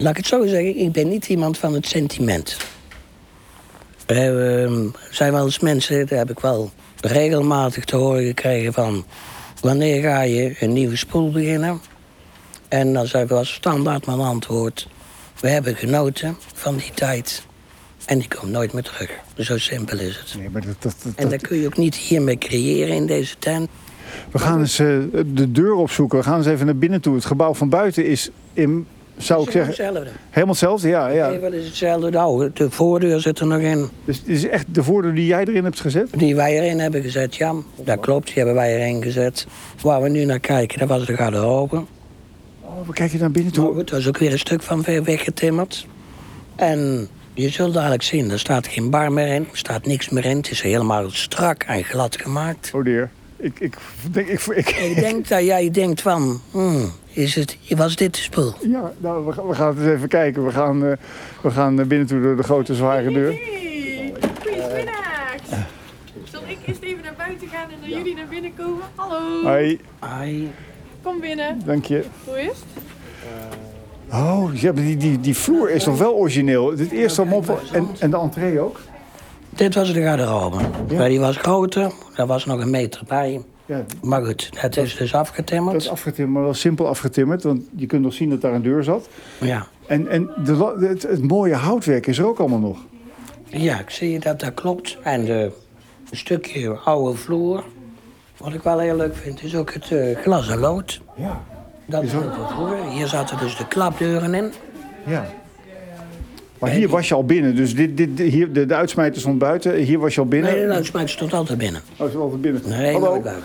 Laat 0.00 0.10
ik 0.10 0.16
het 0.16 0.26
zo 0.26 0.46
zeggen, 0.46 0.76
ik 0.76 0.92
ben 0.92 1.08
niet 1.08 1.28
iemand 1.28 1.58
van 1.58 1.74
het 1.74 1.86
sentiment. 1.86 2.56
Er 4.06 4.62
ehm, 4.62 4.86
zijn 5.10 5.32
wel 5.32 5.44
eens 5.44 5.58
mensen, 5.58 6.06
daar 6.06 6.18
heb 6.18 6.30
ik 6.30 6.40
wel 6.40 6.70
regelmatig 7.00 7.84
te 7.84 7.96
horen 7.96 8.24
gekregen 8.26 8.72
van... 8.72 9.04
wanneer 9.60 10.02
ga 10.02 10.20
je 10.20 10.56
een 10.60 10.72
nieuwe 10.72 10.96
spoel 10.96 11.30
beginnen? 11.30 11.80
En 12.68 12.92
dan 12.92 13.06
zei 13.06 13.26
was 13.26 13.52
standaard 13.52 14.06
mijn 14.06 14.18
antwoord... 14.20 14.88
we 15.40 15.48
hebben 15.48 15.76
genoten 15.76 16.36
van 16.54 16.76
die 16.76 16.90
tijd 16.94 17.42
en 18.04 18.18
die 18.18 18.28
komt 18.38 18.52
nooit 18.52 18.72
meer 18.72 18.82
terug. 18.82 19.10
Zo 19.36 19.58
simpel 19.58 19.98
is 19.98 20.16
het. 20.16 20.34
Nee, 20.38 20.50
maar 20.50 20.66
dat, 20.66 20.82
dat, 20.82 20.94
dat- 21.02 21.12
En 21.16 21.28
dat 21.28 21.40
kun 21.40 21.56
je 21.60 21.66
ook 21.66 21.76
niet 21.76 21.94
hiermee 21.96 22.38
creëren 22.38 22.94
in 22.94 23.06
deze 23.06 23.34
tent. 23.38 23.68
We 24.30 24.38
gaan 24.38 24.60
eens 24.60 24.78
eh, 24.78 24.98
de 25.26 25.52
deur 25.52 25.74
opzoeken. 25.74 26.18
We 26.18 26.24
gaan 26.24 26.36
eens 26.38 26.46
even 26.46 26.66
naar 26.66 26.76
binnen 26.76 27.00
toe. 27.00 27.14
Het 27.14 27.24
gebouw 27.24 27.54
van 27.54 27.68
buiten 27.68 28.06
is, 28.06 28.30
in, 28.52 28.86
zou 29.18 29.42
ik 29.42 29.50
zeggen, 29.50 29.66
Hetzelfde. 29.66 30.10
helemaal 30.30 30.48
hetzelfde. 30.54 30.88
Ja, 30.88 31.08
ja. 31.08 31.30
Even 31.30 31.52
is 31.52 31.66
hetzelfde. 31.66 32.10
Nou, 32.10 32.50
de 32.54 32.70
voordeur 32.70 33.20
zit 33.20 33.38
er 33.38 33.46
nog 33.46 33.60
in. 33.60 33.88
Dus 34.04 34.18
het 34.18 34.28
is 34.28 34.48
echt 34.48 34.74
de 34.74 34.82
voordeur 34.82 35.14
die 35.14 35.26
jij 35.26 35.44
erin 35.44 35.64
hebt 35.64 35.80
gezet? 35.80 36.08
Die 36.18 36.36
wij 36.36 36.58
erin 36.58 36.78
hebben 36.78 37.02
gezet, 37.02 37.36
ja. 37.36 37.54
Dat 37.76 38.00
klopt, 38.00 38.26
die 38.26 38.34
hebben 38.36 38.54
wij 38.54 38.74
erin 38.76 39.02
gezet. 39.02 39.46
Waar 39.82 40.02
we 40.02 40.08
nu 40.08 40.24
naar 40.24 40.40
kijken, 40.40 40.78
dat 40.78 40.88
was 40.88 41.06
de 41.06 41.16
garderobe. 41.16 41.76
Oh, 42.60 42.86
we 42.86 42.92
kijken 42.92 43.18
naar 43.18 43.30
binnen 43.30 43.52
toe. 43.52 43.74
Goed, 43.74 43.90
dat 43.90 43.98
is 43.98 44.08
ook 44.08 44.18
weer 44.18 44.32
een 44.32 44.38
stuk 44.38 44.62
van 44.62 44.82
weggetimmerd. 45.04 45.86
En 46.56 47.08
je 47.34 47.48
zult 47.48 47.74
dadelijk 47.74 48.02
zien, 48.02 48.30
er 48.30 48.38
staat 48.38 48.66
geen 48.66 48.90
bar 48.90 49.12
meer 49.12 49.26
in. 49.34 49.42
Er 49.50 49.56
staat 49.58 49.86
niks 49.86 50.08
meer 50.08 50.24
in. 50.24 50.36
Het 50.36 50.50
is 50.50 50.60
helemaal 50.60 51.10
strak 51.10 51.62
en 51.62 51.84
glad 51.84 52.16
gemaakt. 52.20 52.70
Oh 52.74 52.84
dear. 52.84 53.10
Ik, 53.40 53.60
ik, 53.60 53.76
denk, 54.12 54.26
ik, 54.28 54.40
ik, 54.46 54.68
Ik 54.68 54.94
denk 54.94 55.28
dat 55.28 55.44
jij 55.44 55.70
denkt 55.70 56.00
van, 56.02 56.40
hmm, 56.50 56.90
is 57.12 57.34
het, 57.34 57.56
was 57.68 57.96
dit 57.96 58.14
de 58.14 58.20
spul? 58.20 58.54
Ja, 58.60 58.92
nou, 58.98 59.26
we, 59.26 59.32
gaan- 59.32 59.46
we 59.48 59.54
gaan 59.54 59.68
het 59.68 59.78
eens 59.78 59.86
even 59.96 60.08
kijken. 60.08 60.44
We 60.44 60.50
gaan, 60.50 60.84
eh, 60.86 60.92
we 61.42 61.50
gaan 61.50 61.74
naar 61.74 61.86
binnen 61.86 62.06
toe 62.06 62.20
door 62.22 62.36
de 62.36 62.42
grote 62.42 62.74
zware 62.74 63.12
deur. 63.12 63.30
Hey, 63.32 64.12
goedemiddag. 64.42 65.34
Zal 66.30 66.40
ik 66.46 66.58
eerst 66.66 66.82
even 66.82 67.02
naar 67.02 67.14
buiten 67.16 67.48
gaan 67.48 67.70
en 67.70 67.76
dan 67.80 67.88
jullie 67.98 68.14
naar 68.14 68.26
binnen 68.30 68.52
komen? 68.56 68.84
Hallo. 68.94 69.42
Hoi, 70.00 70.50
Kom 71.02 71.20
binnen. 71.20 71.60
dank 71.64 71.84
je. 71.84 72.04
Hoe 72.24 72.40
is 72.40 72.46
het? 72.46 72.82
Oh, 74.12 74.50
die, 74.74 74.96
die, 74.96 75.20
die 75.20 75.36
vloer 75.36 75.70
is 75.70 75.84
nog 75.84 75.98
wel 75.98 76.14
origineel. 76.14 76.76
Dit 76.76 76.90
eerste 76.90 77.24
mop 77.24 77.60
en, 77.72 77.88
en 77.98 78.10
de 78.10 78.16
entree 78.18 78.60
ook. 78.60 78.80
Dit 79.58 79.74
was 79.74 79.92
de 79.92 80.02
garderobe. 80.02 80.56
Maar 80.96 81.08
die 81.08 81.20
was 81.20 81.36
groter, 81.36 81.92
daar 82.16 82.26
was 82.26 82.44
nog 82.44 82.60
een 82.60 82.70
meter 82.70 83.02
bij. 83.06 83.42
Ja, 83.66 83.84
Maar 84.02 84.24
goed, 84.24 84.50
het 84.54 84.76
is 84.76 84.96
dus 84.96 85.10
dat 85.10 85.20
afgetimmerd. 85.20 85.76
is 85.76 85.88
afgetimmerd, 85.88 86.34
maar 86.34 86.42
wel 86.44 86.54
simpel 86.54 86.88
afgetimmerd. 86.88 87.42
Want 87.42 87.62
je 87.76 87.86
kunt 87.86 88.02
nog 88.02 88.12
zien 88.12 88.30
dat 88.30 88.40
daar 88.40 88.52
een 88.54 88.62
deur 88.62 88.84
zat. 88.84 89.08
Ja. 89.40 89.66
En, 89.86 90.08
en 90.08 90.30
de, 90.44 90.74
het, 90.86 91.02
het 91.02 91.22
mooie 91.22 91.54
houtwerk 91.54 92.06
is 92.06 92.18
er 92.18 92.26
ook 92.26 92.38
allemaal 92.38 92.58
nog. 92.58 92.78
ja, 93.44 93.78
ik 93.78 93.90
zie 93.90 94.18
dat 94.18 94.40
dat 94.40 94.54
klopt. 94.54 94.98
En 95.02 95.24
de, 95.24 95.52
een 96.10 96.16
stukje 96.16 96.70
oude 96.76 97.16
vloer. 97.18 97.64
Wat 98.36 98.52
ik 98.54 98.62
wel 98.62 98.78
heel 98.78 98.96
leuk 98.96 99.16
vind, 99.16 99.42
is 99.42 99.56
ook 99.56 99.72
het 99.72 99.90
eh, 99.92 100.16
glas 100.16 100.48
en 100.48 100.58
lood. 100.58 101.00
Ja. 101.16 101.42
Dat 101.86 102.02
is 102.02 102.14
ook. 102.14 102.32
Hier 102.90 103.06
zaten 103.06 103.38
dus 103.38 103.56
de 103.56 103.66
klapdeuren 103.68 104.34
in. 104.34 104.52
ja. 105.06 105.26
Maar 106.58 106.70
hier 106.70 106.88
was 106.88 107.08
je 107.08 107.14
al 107.14 107.24
binnen. 107.24 107.56
Dus 107.56 107.74
dit, 107.74 107.96
dit, 107.96 108.18
hier, 108.18 108.52
de, 108.52 108.66
de 108.66 108.74
uitsmijter 108.74 109.20
stond 109.20 109.38
buiten. 109.38 109.74
Hier 109.74 109.98
was 109.98 110.14
je 110.14 110.20
al 110.20 110.26
binnen. 110.26 110.52
Nee, 110.52 110.66
de 110.66 110.72
uitsmijter 110.72 111.10
stond 111.10 111.32
altijd 111.32 111.58
binnen. 111.58 111.80
Oh, 111.98 112.10
ze 112.10 112.18
altijd 112.18 112.40
binnen. 112.40 112.62
Nee, 112.68 112.92
Hallo. 112.92 113.20
buiten. 113.20 113.42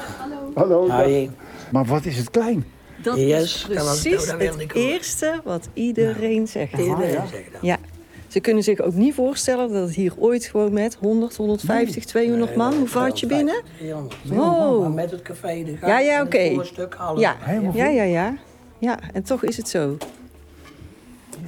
Hallo. 0.54 0.92
Hi. 1.04 1.30
Maar 1.72 1.86
wat 1.86 2.06
is 2.06 2.18
het 2.18 2.30
klein? 2.30 2.66
Dat 3.04 3.18
Yes, 3.18 3.68
is 3.70 3.76
precies 3.76 4.26
dat 4.26 4.40
het 4.40 4.74
eerste 4.74 5.42
wat 5.44 5.70
iedereen 5.74 6.48
zegt. 6.48 6.72
Iedereen 6.72 7.10
zegt 7.10 7.52
dat. 7.52 7.62
Ja. 7.62 7.78
Ze 8.28 8.40
kunnen 8.40 8.64
zich 8.64 8.80
ook 8.80 8.94
niet 8.94 9.14
voorstellen 9.14 9.72
dat 9.72 9.82
het 9.88 9.96
hier 9.96 10.14
ooit 10.18 10.46
gewoon 10.46 10.74
met 10.74 10.98
100, 11.00 11.36
150, 11.36 12.06
200 12.06 12.56
man, 12.56 12.74
hoe 12.74 12.88
vaart 12.88 13.20
je 13.20 13.26
binnen? 13.26 13.62
300. 13.78 14.16
Wow. 14.24 14.82
Maar 14.82 14.92
met 14.92 15.12
het 15.12 15.22
café, 15.22 15.64
de 15.64 15.78
gang, 15.78 15.92
Ja, 15.92 16.00
ja, 16.00 16.22
oké. 16.22 16.38
het 16.38 16.54
voorstuk, 16.54 16.96
alles. 16.96 17.22
Ja, 17.22 17.36
ja, 17.74 17.88
ja, 17.88 18.04
ja. 18.04 18.34
Ja, 18.80 19.00
en 19.14 19.24
toch 19.24 19.44
is 19.44 19.58
het 19.58 19.70
zo. 19.70 19.98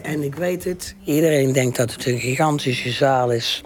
En 0.06 0.24
ik 0.24 0.36
weet 0.36 0.64
het, 0.64 0.96
iedereen 1.06 1.52
denkt 1.54 1.78
dat 1.78 1.92
het 1.94 2.06
een 2.06 2.20
gigantische 2.20 2.90
zaal 2.92 3.32
is. 3.32 3.64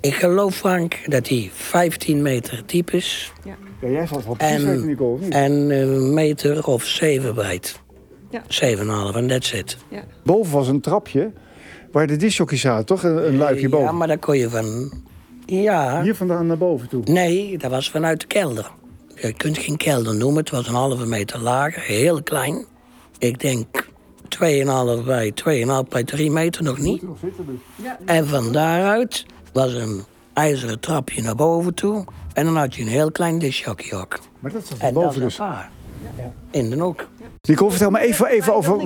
Ik 0.00 0.14
geloof, 0.14 0.54
Frank, 0.56 0.98
dat 1.04 1.24
die 1.24 1.50
15 1.54 2.22
meter 2.22 2.62
diep 2.66 2.90
is 2.90 3.32
Ja, 3.44 3.88
jij 3.88 4.06
zal 4.06 4.16
het 4.16 4.26
wel 4.26 4.34
precies 4.34 4.62
en, 4.64 4.98
of 5.00 5.20
niet? 5.20 5.32
en 5.34 5.52
een 5.70 6.14
meter 6.14 6.66
of 6.66 6.84
7 6.84 7.34
breed. 7.34 7.80
Ja. 8.30 8.42
7,5 9.12 9.16
en 9.16 9.26
that's 9.26 9.52
it. 9.52 9.76
Ja. 9.88 10.04
Boven 10.24 10.52
was 10.52 10.68
een 10.68 10.80
trapje 10.80 11.32
waar 11.92 12.06
de 12.06 12.16
discjockeys 12.16 12.60
zaten, 12.60 12.86
toch? 12.86 13.02
Een, 13.02 13.26
een 13.26 13.36
luikje 13.36 13.68
boven. 13.68 13.86
Ja, 13.86 13.92
maar 13.92 14.06
daar 14.08 14.18
kon 14.18 14.38
je 14.38 14.50
van... 14.50 14.92
Ja, 15.46 16.02
Hier 16.02 16.14
vandaan 16.14 16.46
naar 16.46 16.58
boven 16.58 16.88
toe. 16.88 17.02
nee, 17.04 17.58
dat 17.58 17.70
was 17.70 17.90
vanuit 17.90 18.20
de 18.20 18.26
kelder. 18.26 18.70
Je 19.14 19.32
kunt 19.32 19.58
geen 19.58 19.76
kelder 19.76 20.14
noemen, 20.16 20.38
het 20.40 20.50
was 20.50 20.68
een 20.68 20.74
halve 20.74 21.06
meter 21.06 21.40
lager, 21.40 21.82
heel 21.82 22.22
klein. 22.22 22.64
Ik 23.18 23.40
denk 23.40 23.89
2,5 24.38 25.04
bij 25.04 25.32
2,5 25.84 25.88
bij 25.88 26.04
3 26.04 26.30
meter, 26.30 26.62
nog 26.62 26.78
niet. 26.78 27.02
En 28.04 28.26
van 28.26 28.52
daaruit 28.52 29.26
was 29.52 29.72
een 29.72 30.04
ijzeren 30.32 30.80
trapje 30.80 31.22
naar 31.22 31.34
boven 31.34 31.74
toe. 31.74 32.04
En 32.32 32.44
dan 32.44 32.56
had 32.56 32.74
je 32.74 32.82
een 32.82 32.88
heel 32.88 33.10
klein 33.10 33.38
discjockeywak. 33.38 34.20
Maar 34.40 34.52
dat 34.52 34.72
dat 34.80 34.92
boven 34.92 35.22
is 35.22 35.36
dus. 35.36 35.46
In 36.50 36.70
de 36.70 36.78
hoek. 36.78 37.08
Nicole, 37.42 37.70
vertel 37.70 37.90
me 37.90 37.98
even, 38.00 38.26
even 38.26 38.54
over 38.54 38.78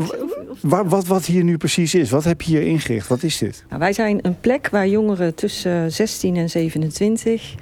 waar, 0.61 0.89
wat, 0.89 1.07
wat 1.07 1.25
hier 1.25 1.45
nu 1.45 1.57
precies 1.57 1.95
is. 1.95 2.11
Wat 2.11 2.25
heb 2.25 2.43
je 2.43 2.51
hier 2.51 2.67
ingericht? 2.67 3.09
Wat 3.09 3.23
is 3.23 3.39
dit? 3.39 3.65
Nou, 3.69 3.81
wij 3.81 3.93
zijn 3.93 4.19
een 4.23 4.41
plek 4.41 4.69
waar 4.69 4.89
jongeren 4.89 5.35
tussen 5.35 5.93
16 5.93 6.37
en 6.37 6.51
27 6.51 7.55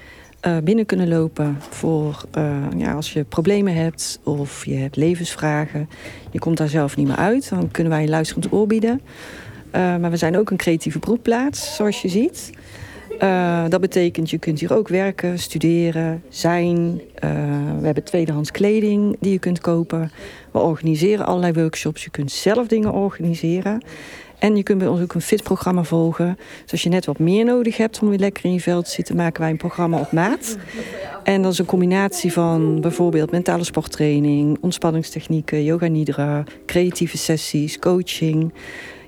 eh, 0.42 0.56
binnen 0.64 0.86
kunnen 0.86 1.08
lopen 1.08 1.56
voor 1.70 2.24
eh, 2.30 2.56
ja, 2.76 2.92
als 2.92 3.12
je 3.12 3.24
problemen 3.24 3.74
hebt 3.74 4.20
of 4.22 4.64
je 4.64 4.74
hebt 4.74 4.96
levensvragen. 4.96 5.88
Je 6.30 6.38
komt 6.38 6.56
daar 6.56 6.68
zelf 6.68 6.96
niet 6.96 7.06
meer 7.06 7.16
uit. 7.16 7.48
Dan 7.48 7.70
kunnen 7.70 7.92
wij 7.92 8.02
een 8.02 8.08
luisterend 8.08 8.52
oor 8.52 8.66
bieden. 8.66 9.00
Eh, 9.70 9.96
maar 9.96 10.10
we 10.10 10.16
zijn 10.16 10.38
ook 10.38 10.50
een 10.50 10.56
creatieve 10.56 10.98
broedplaats, 10.98 11.76
zoals 11.76 12.02
je 12.02 12.08
ziet. 12.08 12.50
Dat 13.68 13.80
betekent, 13.80 14.30
je 14.30 14.38
kunt 14.38 14.60
hier 14.60 14.74
ook 14.76 14.88
werken, 14.88 15.38
studeren, 15.38 16.22
zijn. 16.28 17.00
We 17.80 17.84
hebben 17.84 18.04
tweedehands 18.04 18.50
kleding 18.50 19.16
die 19.20 19.32
je 19.32 19.38
kunt 19.38 19.60
kopen. 19.60 20.10
We 20.50 20.58
organiseren 20.58 21.26
allerlei 21.26 21.52
workshops. 21.52 22.04
Je 22.04 22.10
kunt 22.10 22.32
zelf 22.32 22.66
dingen 22.66 22.92
organiseren. 22.92 23.82
En 24.42 24.56
je 24.56 24.62
kunt 24.62 24.78
bij 24.78 24.86
ons 24.86 25.00
ook 25.00 25.14
een 25.14 25.20
fitprogramma 25.20 25.82
volgen. 25.82 26.36
Dus 26.62 26.72
als 26.72 26.82
je 26.82 26.88
net 26.88 27.06
wat 27.06 27.18
meer 27.18 27.44
nodig 27.44 27.76
hebt 27.76 28.00
om 28.00 28.08
weer 28.08 28.18
lekker 28.18 28.44
in 28.44 28.52
je 28.52 28.60
veld 28.60 28.84
te 28.84 28.90
zitten, 28.90 29.16
maken 29.16 29.40
wij 29.40 29.50
een 29.50 29.56
programma 29.56 29.98
op 29.98 30.12
maat. 30.12 30.56
En 31.22 31.42
dat 31.42 31.52
is 31.52 31.58
een 31.58 31.64
combinatie 31.64 32.32
van 32.32 32.80
bijvoorbeeld 32.80 33.30
mentale 33.30 33.64
sporttraining, 33.64 34.58
ontspanningstechnieken, 34.60 35.64
yoga 35.64 35.86
nidra, 35.86 36.44
creatieve 36.66 37.18
sessies, 37.18 37.78
coaching 37.78 38.52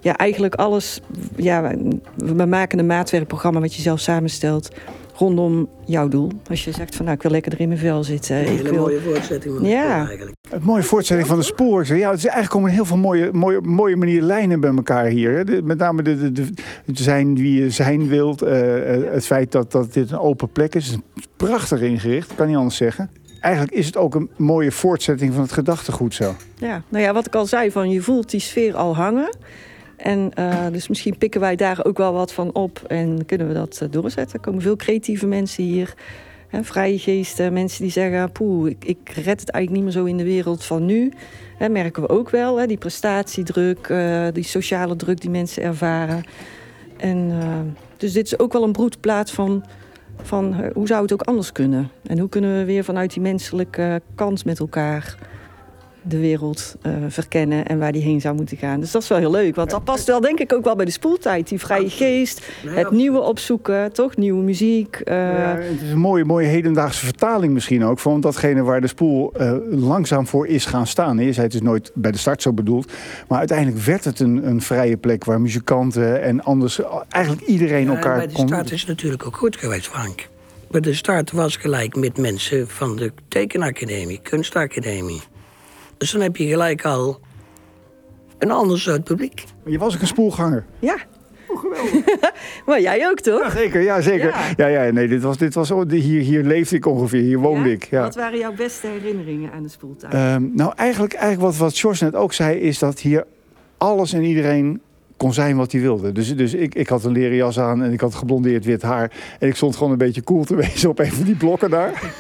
ja, 0.01 0.17
eigenlijk 0.17 0.55
alles. 0.55 1.01
Ja, 1.37 1.75
we 2.17 2.45
maken 2.47 2.79
een 2.79 2.87
maatwerkprogramma 2.87 3.61
wat 3.61 3.75
je 3.75 3.83
zelf 3.83 4.01
samenstelt 4.01 4.69
rondom 5.17 5.69
jouw 5.85 6.09
doel. 6.09 6.31
Als 6.49 6.65
je 6.65 6.73
zegt 6.73 6.95
van 6.97 7.05
nou, 7.05 7.17
ik 7.17 7.23
wil 7.23 7.31
lekker 7.31 7.53
er 7.53 7.61
in 7.61 7.69
mijn 7.69 7.81
vel 7.81 8.05
zitten. 8.05 8.37
Een 8.37 8.45
hele 8.45 8.71
wil... 8.71 8.81
mooie 8.81 9.01
voortzetting 9.01 9.55
van 9.57 9.67
Ja. 9.69 10.07
eigenlijk. 10.07 10.37
Het 10.51 10.65
mooie 10.65 10.83
voortzetting 10.83 11.29
van 11.29 11.39
de 11.39 11.45
spoor. 11.45 11.87
Ja, 11.87 12.09
het 12.11 12.19
is 12.19 12.25
eigenlijk 12.25 12.51
komen 12.51 12.71
heel 12.71 12.85
veel 12.85 12.97
mooie, 12.97 13.29
mooie, 13.33 13.61
mooie 13.61 13.97
manier 13.97 14.23
lijnen 14.23 14.61
bij 14.61 14.75
elkaar 14.75 15.05
hier. 15.07 15.45
De- 15.45 15.63
met 15.63 15.79
name 15.79 16.03
de, 16.03 16.17
de, 16.17 16.33
de, 16.33 16.47
het 16.85 16.99
zijn 16.99 17.35
wie 17.35 17.63
je 17.63 17.71
zijn 17.71 18.09
wilt. 18.09 18.43
eh, 18.43 18.95
eh, 18.95 19.13
het 19.13 19.27
feit 19.27 19.53
dat, 19.53 19.73
dat 19.73 19.93
dit 19.93 20.11
een 20.11 20.19
open 20.19 20.49
plek 20.53 20.75
is 20.75 20.97
prachtig 21.37 21.81
ingericht, 21.81 22.35
kan 22.35 22.47
niet 22.47 22.57
anders 22.57 22.77
zeggen. 22.77 23.11
Eigenlijk 23.41 23.75
is 23.75 23.87
het 23.87 23.97
ook 23.97 24.15
een 24.15 24.31
mooie 24.37 24.73
voortzetting 24.73 25.33
van 25.33 25.43
het 25.43 25.53
gedachtegoed 25.53 26.15
zo. 26.15 26.35
Ja, 26.59 26.83
nou 26.89 27.05
ja, 27.05 27.13
wat 27.13 27.27
ik 27.27 27.35
al 27.35 27.47
zei, 27.47 27.71
van 27.71 27.91
je 27.91 28.01
voelt 28.01 28.31
die 28.31 28.41
sfeer 28.41 28.75
al 28.75 28.97
hangen. 28.97 29.37
En 30.05 30.31
eh, 30.35 30.67
dus 30.73 30.89
misschien 30.89 31.19
pikken 31.19 31.41
wij 31.41 31.57
daar 31.57 31.85
ook 31.85 31.97
wel 31.97 32.13
wat 32.13 32.33
van 32.33 32.55
op 32.55 32.83
en 32.87 33.27
kunnen 33.27 33.49
we 33.49 33.55
dat 33.55 33.79
eh, 33.83 33.89
doorzetten. 33.91 34.35
Er 34.35 34.45
komen 34.45 34.63
veel 34.63 34.77
creatieve 34.77 35.27
mensen 35.27 35.65
hier, 35.65 35.95
hè, 36.49 36.65
vrije 36.65 36.99
geesten, 36.99 37.53
mensen 37.53 37.83
die 37.83 37.91
zeggen: 37.91 38.33
Poeh, 38.33 38.71
ik, 38.71 38.85
ik 38.85 39.09
red 39.09 39.41
het 39.41 39.51
eigenlijk 39.51 39.71
niet 39.71 39.83
meer 39.83 40.03
zo 40.03 40.05
in 40.05 40.17
de 40.17 40.25
wereld 40.25 40.65
van 40.65 40.85
nu. 40.85 41.13
Hè, 41.57 41.69
merken 41.69 42.03
we 42.03 42.09
ook 42.09 42.31
wel, 42.31 42.57
hè, 42.57 42.67
die 42.67 42.77
prestatiedruk, 42.77 43.89
eh, 43.89 44.27
die 44.33 44.45
sociale 44.45 44.97
druk 44.97 45.21
die 45.21 45.31
mensen 45.31 45.63
ervaren. 45.63 46.25
En, 46.97 47.33
dus 47.97 48.13
dit 48.13 48.27
is 48.27 48.39
ook 48.39 48.53
wel 48.53 48.63
een 48.63 48.73
broedplaats 48.73 49.33
van, 49.33 49.65
van 50.23 50.71
hoe 50.75 50.87
zou 50.87 51.03
het 51.03 51.13
ook 51.13 51.23
anders 51.23 51.53
kunnen? 51.53 51.91
En 52.07 52.19
hoe 52.19 52.29
kunnen 52.29 52.59
we 52.59 52.65
weer 52.65 52.85
vanuit 52.85 53.13
die 53.13 53.23
menselijke 53.23 54.03
kant 54.15 54.45
met 54.45 54.59
elkaar 54.59 55.17
de 56.09 56.19
wereld 56.19 56.75
eh, 56.83 56.93
verkennen 57.09 57.67
en 57.67 57.79
waar 57.79 57.93
die 57.93 58.03
heen 58.03 58.21
zou 58.21 58.35
moeten 58.35 58.57
gaan. 58.57 58.81
Dus 58.81 58.91
dat 58.91 59.03
is 59.03 59.09
wel 59.09 59.19
heel 59.19 59.31
leuk, 59.31 59.55
want 59.55 59.71
dat 59.71 59.85
past 59.85 60.07
wel 60.07 60.21
denk 60.21 60.39
ik 60.41 60.53
ook 60.53 60.65
wel 60.65 60.77
bij 60.77 60.85
de 60.85 60.91
spoeltijd. 60.91 61.49
Die 61.49 61.59
vrije 61.59 61.91
geest, 61.91 62.47
het 62.67 62.91
nieuwe 62.91 63.21
opzoeken, 63.21 63.93
toch? 63.93 64.17
Nieuwe 64.17 64.43
muziek. 64.43 64.97
eh, 64.97 65.15
Ja, 65.17 65.57
het 65.57 65.83
is 65.83 65.91
een 65.91 65.99
mooie, 65.99 66.25
mooie 66.25 66.47
hedendaagse 66.47 67.05
vertaling 67.05 67.53
misschien 67.53 67.85
ook 67.85 67.99
van 67.99 68.21
datgene 68.21 68.63
waar 68.63 68.81
de 68.81 68.87
spoel 68.87 69.33
eh, 69.33 69.53
langzaam 69.71 70.27
voor 70.27 70.47
is 70.47 70.65
gaan 70.65 70.87
staan. 70.87 71.19
Je 71.19 71.33
zei 71.33 71.47
het 71.47 71.55
is 71.55 71.63
nooit 71.63 71.91
bij 71.95 72.11
de 72.13 72.19
start 72.19 72.43
zo 72.43 72.53
bedoeld. 72.53 72.93
Maar 73.29 73.39
uiteindelijk 73.39 73.79
werd 73.79 74.05
het 74.05 74.21
een, 74.21 74.47
een 74.49 74.61
vrije 74.63 74.97
plek 74.97 75.25
waar 75.25 75.41
muzikanten 75.41 76.23
en 76.23 76.43
anders 76.43 76.81
eigenlijk 77.09 77.47
iedereen 77.47 77.85
Ja, 77.85 77.95
elkaar 77.95 78.17
bij 78.17 78.27
de 78.27 78.33
kon. 78.33 78.47
start 78.47 78.71
is 78.73 78.81
het 78.81 78.89
natuurlijk 78.89 79.27
ook 79.27 79.37
goed 79.37 79.57
geweest, 79.57 79.87
Frank. 79.87 80.29
Bij 80.71 80.81
de 80.81 80.95
start 80.95 81.33
was 81.33 81.57
gelijk 81.57 81.97
met 81.97 82.19
mensen 82.19 82.69
van 82.69 82.97
de 82.97 83.13
tekenacademie, 83.29 84.21
kunstacademie. 84.23 85.21
Dus 86.05 86.13
dan 86.13 86.23
heb 86.23 86.37
je 86.37 86.47
gelijk 86.47 86.85
al 86.85 87.21
een 88.39 88.51
ander 88.51 88.81
soort 88.81 89.05
publiek. 89.05 89.45
Je 89.65 89.79
was 89.79 89.95
ook 89.95 90.01
een 90.01 90.07
spoelganger. 90.07 90.65
ja. 90.79 90.97
maar 92.67 92.81
jij 92.81 93.09
ook, 93.09 93.21
toch? 93.21 93.43
Ja, 93.43 93.51
zeker, 93.51 93.81
ja, 93.81 94.01
zeker. 94.01 94.35
Ja, 94.57 94.67
ja, 94.67 94.91
nee, 94.93 95.09
dit 95.09 95.23
was, 95.23 95.37
dit 95.37 95.55
was, 95.55 95.71
oh, 95.71 95.91
hier, 95.91 96.21
hier 96.21 96.43
leefde 96.43 96.77
ik 96.77 96.87
ongeveer, 96.87 97.21
hier 97.21 97.39
woonde 97.39 97.71
ik. 97.71 97.85
Ja. 97.85 98.01
Wat 98.03 98.15
waren 98.15 98.39
jouw 98.39 98.53
beste 98.53 98.87
herinneringen 98.87 99.53
aan 99.53 99.63
de 99.63 99.69
spoeltijd? 99.69 100.13
Ehm, 100.13 100.49
nou, 100.53 100.73
eigenlijk, 100.77 101.13
eigenlijk 101.13 101.43
wat, 101.53 101.57
wat 101.57 101.79
George 101.79 102.05
net 102.05 102.15
ook 102.15 102.33
zei, 102.33 102.59
is 102.59 102.79
dat 102.79 103.01
hier 103.01 103.25
alles 103.79 104.13
en 104.13 104.23
iedereen 104.23 104.81
kon 105.25 105.33
zijn 105.33 105.57
wat 105.57 105.73
hij 105.73 105.81
wilde. 105.81 106.13
Dus, 106.13 106.37
dus 106.37 106.55
ik, 106.55 106.75
ik 106.75 106.89
had 106.89 107.05
een 107.05 107.13
leren 107.13 107.37
jas 107.37 107.59
aan 107.59 107.83
en 107.83 107.93
ik 107.93 108.01
had 108.01 108.15
geblondeerd 108.15 108.65
wit 108.65 108.83
haar. 108.83 109.13
En 109.39 109.49
ik 109.49 109.57
stond 109.57 109.77
gewoon 109.77 109.93
een 109.93 109.99
beetje 109.99 110.23
cool 110.23 110.45
te 110.45 110.57
wezen 110.67 110.91
op 110.91 110.99
een 110.99 111.13
van 111.13 111.25
die 111.25 111.37
blokken 111.37 111.71
daar. 111.71 111.93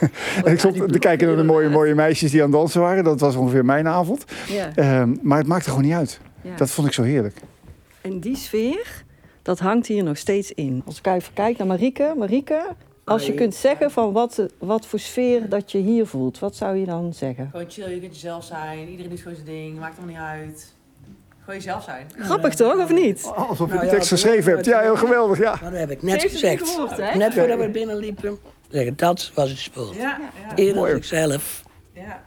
en 0.44 0.52
ik 0.52 0.58
stond 0.58 0.92
te 0.92 0.98
kijken 0.98 1.26
naar 1.26 1.36
de 1.36 1.42
mooie, 1.42 1.68
mooie 1.68 1.94
meisjes 1.94 2.30
die 2.30 2.42
aan 2.42 2.50
het 2.50 2.56
dansen 2.56 2.80
waren. 2.80 3.04
Dat 3.04 3.20
was 3.20 3.36
ongeveer 3.36 3.64
mijn 3.64 3.88
avond. 3.88 4.24
ja. 4.48 4.70
Ehm, 4.74 5.16
maar 5.22 5.38
het 5.38 5.46
maakte 5.46 5.68
gewoon 5.68 5.84
niet 5.84 5.94
uit. 5.94 6.20
Ja. 6.42 6.56
Dat 6.56 6.70
vond 6.70 6.86
ik 6.86 6.92
zo 6.92 7.02
heerlijk. 7.02 7.36
En 8.00 8.20
die 8.20 8.36
sfeer, 8.36 9.04
dat 9.42 9.58
hangt 9.58 9.86
hier 9.86 10.02
nog 10.02 10.16
steeds 10.16 10.52
in. 10.52 10.82
Als 10.86 10.98
ik 10.98 11.06
even 11.06 11.32
kijk 11.32 11.58
naar 11.58 11.66
Marieke. 11.66 12.14
Marieke, 12.16 12.62
als 13.04 13.26
je 13.26 13.34
kunt 13.34 13.54
zeggen 13.54 13.90
van 13.90 14.12
wat, 14.12 14.46
wat 14.58 14.86
voor 14.86 14.98
sfeer 14.98 15.48
dat 15.48 15.72
je 15.72 15.78
hier 15.78 16.06
voelt, 16.06 16.38
wat 16.38 16.56
zou 16.56 16.76
je 16.76 16.86
dan 16.86 17.14
zeggen? 17.14 17.48
Gewoon 17.50 17.70
chill, 17.70 17.94
je 17.94 18.00
kunt 18.00 18.12
jezelf 18.12 18.44
zijn. 18.44 18.88
Iedereen 18.88 19.10
doet 19.10 19.20
gewoon 19.20 19.36
zijn 19.36 19.46
ding. 19.46 19.78
Maakt 19.78 19.98
allemaal 19.98 20.14
niet 20.14 20.44
uit. 20.46 20.78
Gewoon 21.50 21.64
jezelf 21.64 21.84
zijn. 21.84 22.06
Grappig 22.26 22.54
toch, 22.54 22.76
of 22.76 22.92
niet? 22.92 23.24
Alsof 23.36 23.58
je 23.58 23.66
Nou 23.66 23.78
de 23.80 23.84
ja, 23.86 23.92
tekst 23.92 24.08
geschreven 24.08 24.52
hebt. 24.52 24.64
Ja, 24.64 24.80
heel 24.80 24.96
geweldig. 24.96 25.38
Ja. 25.38 25.58
Maar 25.62 25.70
dat 25.70 25.80
heb 25.80 25.90
ik 25.90 26.02
net 26.02 26.22
gezegd. 26.22 26.68
gehoord, 26.68 26.96
hè? 26.96 27.16
Net 27.16 27.34
voordat 27.34 27.58
we 27.58 27.68
binnenliepen. 27.68 28.38
Zeggen, 28.68 28.92
dat 28.96 29.30
was 29.34 29.50
het 29.50 29.58
spul. 29.58 29.94
Ja. 29.94 30.18
Eerder 30.54 31.04
zelf. 31.04 31.62
ja. 31.94 32.22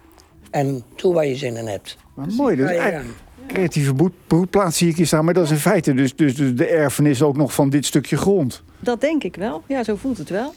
En 0.51 0.83
toe 0.95 1.13
waar 1.13 1.25
je 1.25 1.35
zin 1.35 1.55
in 1.57 1.67
hebt. 1.67 1.97
Maar 2.15 2.27
mooi, 2.27 2.55
dus 2.55 2.69
eigenlijk 2.69 3.05
creatieve 3.47 3.93
broed- 3.93 4.27
broedplaats 4.27 4.77
zie 4.77 4.89
ik 4.89 4.95
hier 4.97 5.05
staan. 5.07 5.25
Maar 5.25 5.33
dat 5.33 5.43
is 5.43 5.51
in 5.51 5.57
feite 5.57 5.93
dus, 5.93 6.15
dus, 6.15 6.35
dus 6.35 6.55
de 6.55 6.65
erfenis 6.67 7.21
ook 7.21 7.37
nog 7.37 7.53
van 7.53 7.69
dit 7.69 7.85
stukje 7.85 8.17
grond. 8.17 8.63
Dat 8.79 9.01
denk 9.01 9.23
ik 9.23 9.35
wel. 9.35 9.63
Ja, 9.67 9.83
zo 9.83 9.95
voelt 9.95 10.17
het 10.17 10.29
wel. 10.29 10.53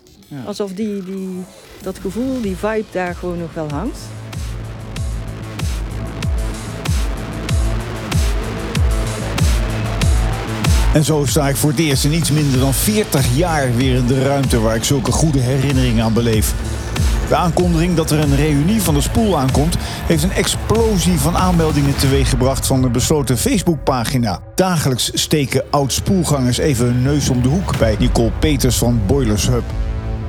Alsof 0.47 0.73
die, 0.73 1.05
die, 1.05 1.29
dat 1.83 1.99
gevoel, 1.99 2.41
die 2.41 2.57
vibe 2.57 2.85
daar 2.93 3.15
gewoon 3.15 3.39
nog 3.39 3.55
wel 3.55 3.69
hangt. 3.69 3.99
En 10.97 11.05
zo 11.05 11.25
sta 11.25 11.49
ik 11.49 11.57
voor 11.57 11.71
het 11.71 11.79
eerst 11.79 12.05
in 12.05 12.13
iets 12.13 12.31
minder 12.31 12.61
dan 12.61 12.75
40 12.75 13.37
jaar 13.37 13.77
weer 13.77 13.95
in 13.95 14.07
de 14.07 14.23
ruimte 14.23 14.61
waar 14.61 14.77
ik 14.77 14.85
zulke 14.85 15.13
goede 15.13 15.39
herinneringen 15.39 16.05
aan 16.05 16.13
beleef. 16.13 16.55
De 17.29 17.37
aankondiging 17.37 17.95
dat 17.95 18.11
er 18.11 18.19
een 18.19 18.37
reunie 18.37 18.83
van 18.83 18.95
de 18.95 19.01
spoel 19.01 19.39
aankomt, 19.39 19.77
heeft 19.81 20.23
een 20.23 20.33
explosie 20.33 21.19
van 21.19 21.37
aanmeldingen 21.37 21.97
teweeggebracht 21.97 22.67
van 22.67 22.83
de 22.83 22.89
besloten 22.89 23.39
Facebookpagina. 23.39 24.41
Dagelijks 24.55 25.11
steken 25.15 25.65
oud-spoelgangers 25.71 26.59
even 26.59 26.87
hun 26.87 27.03
neus 27.03 27.29
om 27.29 27.43
de 27.43 27.49
hoek 27.49 27.79
bij 27.79 27.97
Nicole 27.99 28.31
Peters 28.39 28.79
van 28.79 29.01
Boilers 29.07 29.49
Hub. 29.49 29.65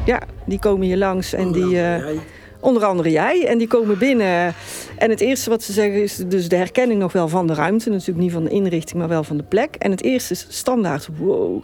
Ja, 0.06 0.22
die 0.46 0.60
komen 0.60 0.88
hier 0.88 0.98
langs 0.98 1.34
en 1.34 1.52
die... 1.52 1.64
eh, 1.64 1.72
Jij- 1.72 2.20
Onder 2.60 2.86
andere 2.86 3.12
jij. 3.12 3.46
En 3.48 3.58
die 3.58 3.68
komen 3.68 3.98
binnen. 3.98 4.54
En 4.98 5.10
het 5.10 5.22
eerste 5.22 5.50
wat 5.50 5.64
ze 5.64 5.74
zeggen 5.74 6.02
is 6.04 6.16
dus 6.16 6.50
de 6.50 6.56
herkenning 6.56 7.00
nog 7.00 7.12
wel 7.12 7.28
van 7.28 7.48
de 7.48 7.54
ruimte. 7.54 7.90
Natuurlijk 7.90 8.20
niet 8.20 8.32
van 8.32 8.44
de 8.44 8.50
inrichting, 8.50 9.00
maar 9.00 9.08
wel 9.08 9.24
van 9.24 9.38
de 9.38 9.44
plek. 9.44 9.76
En 9.76 9.92
het 9.92 10.04
eerste 10.04 10.34
is 10.34 10.46
standaard. 10.50 11.08
Wow, 11.18 11.64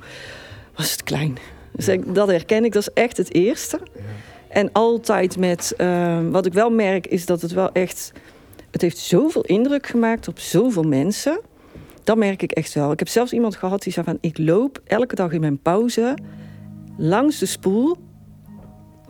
was 0.76 0.92
het 0.92 1.04
klein. 1.04 1.38
Dus 1.72 1.98
dat 2.06 2.28
herken 2.28 2.66
ik, 2.66 2.72
dat 2.72 2.82
is 2.82 2.94
echt 2.94 3.18
het 3.18 3.34
eerste. 3.34 3.80
En 4.48 4.70
altijd 4.72 5.38
met... 5.38 5.74
eh, 5.78 6.20
wat 6.32 6.46
ik 6.46 6.54
wel 6.54 6.70
merk 6.70 7.08
is 7.08 7.26
dat 7.26 7.42
het 7.42 7.52
wel 7.52 7.72
echt... 7.72 8.12
Het 8.72 8.82
heeft 8.82 8.98
zoveel 8.98 9.42
indruk 9.42 9.88
gemaakt 9.88 10.28
op 10.28 10.40
zoveel 10.40 10.84
mensen. 10.84 11.40
Dat 12.04 12.18
merk 12.18 12.42
ik 12.42 12.52
echt 12.52 12.74
wel. 12.74 12.92
Ik 12.92 13.00
heb 13.00 13.08
zelfs 13.08 13.34
iemand 13.34 13.56
gehad 13.56 13.84
die 13.84 13.94
zei 13.94 14.06
van... 14.06 14.18
Ik 14.22 14.38
loop 14.38 14.82
elke 14.86 15.16
dag 15.16 15.32
in 15.32 15.40
mijn 15.40 15.60
pauze 15.60 16.18
langs 16.98 17.40
de 17.40 17.46
spoel 17.46 17.98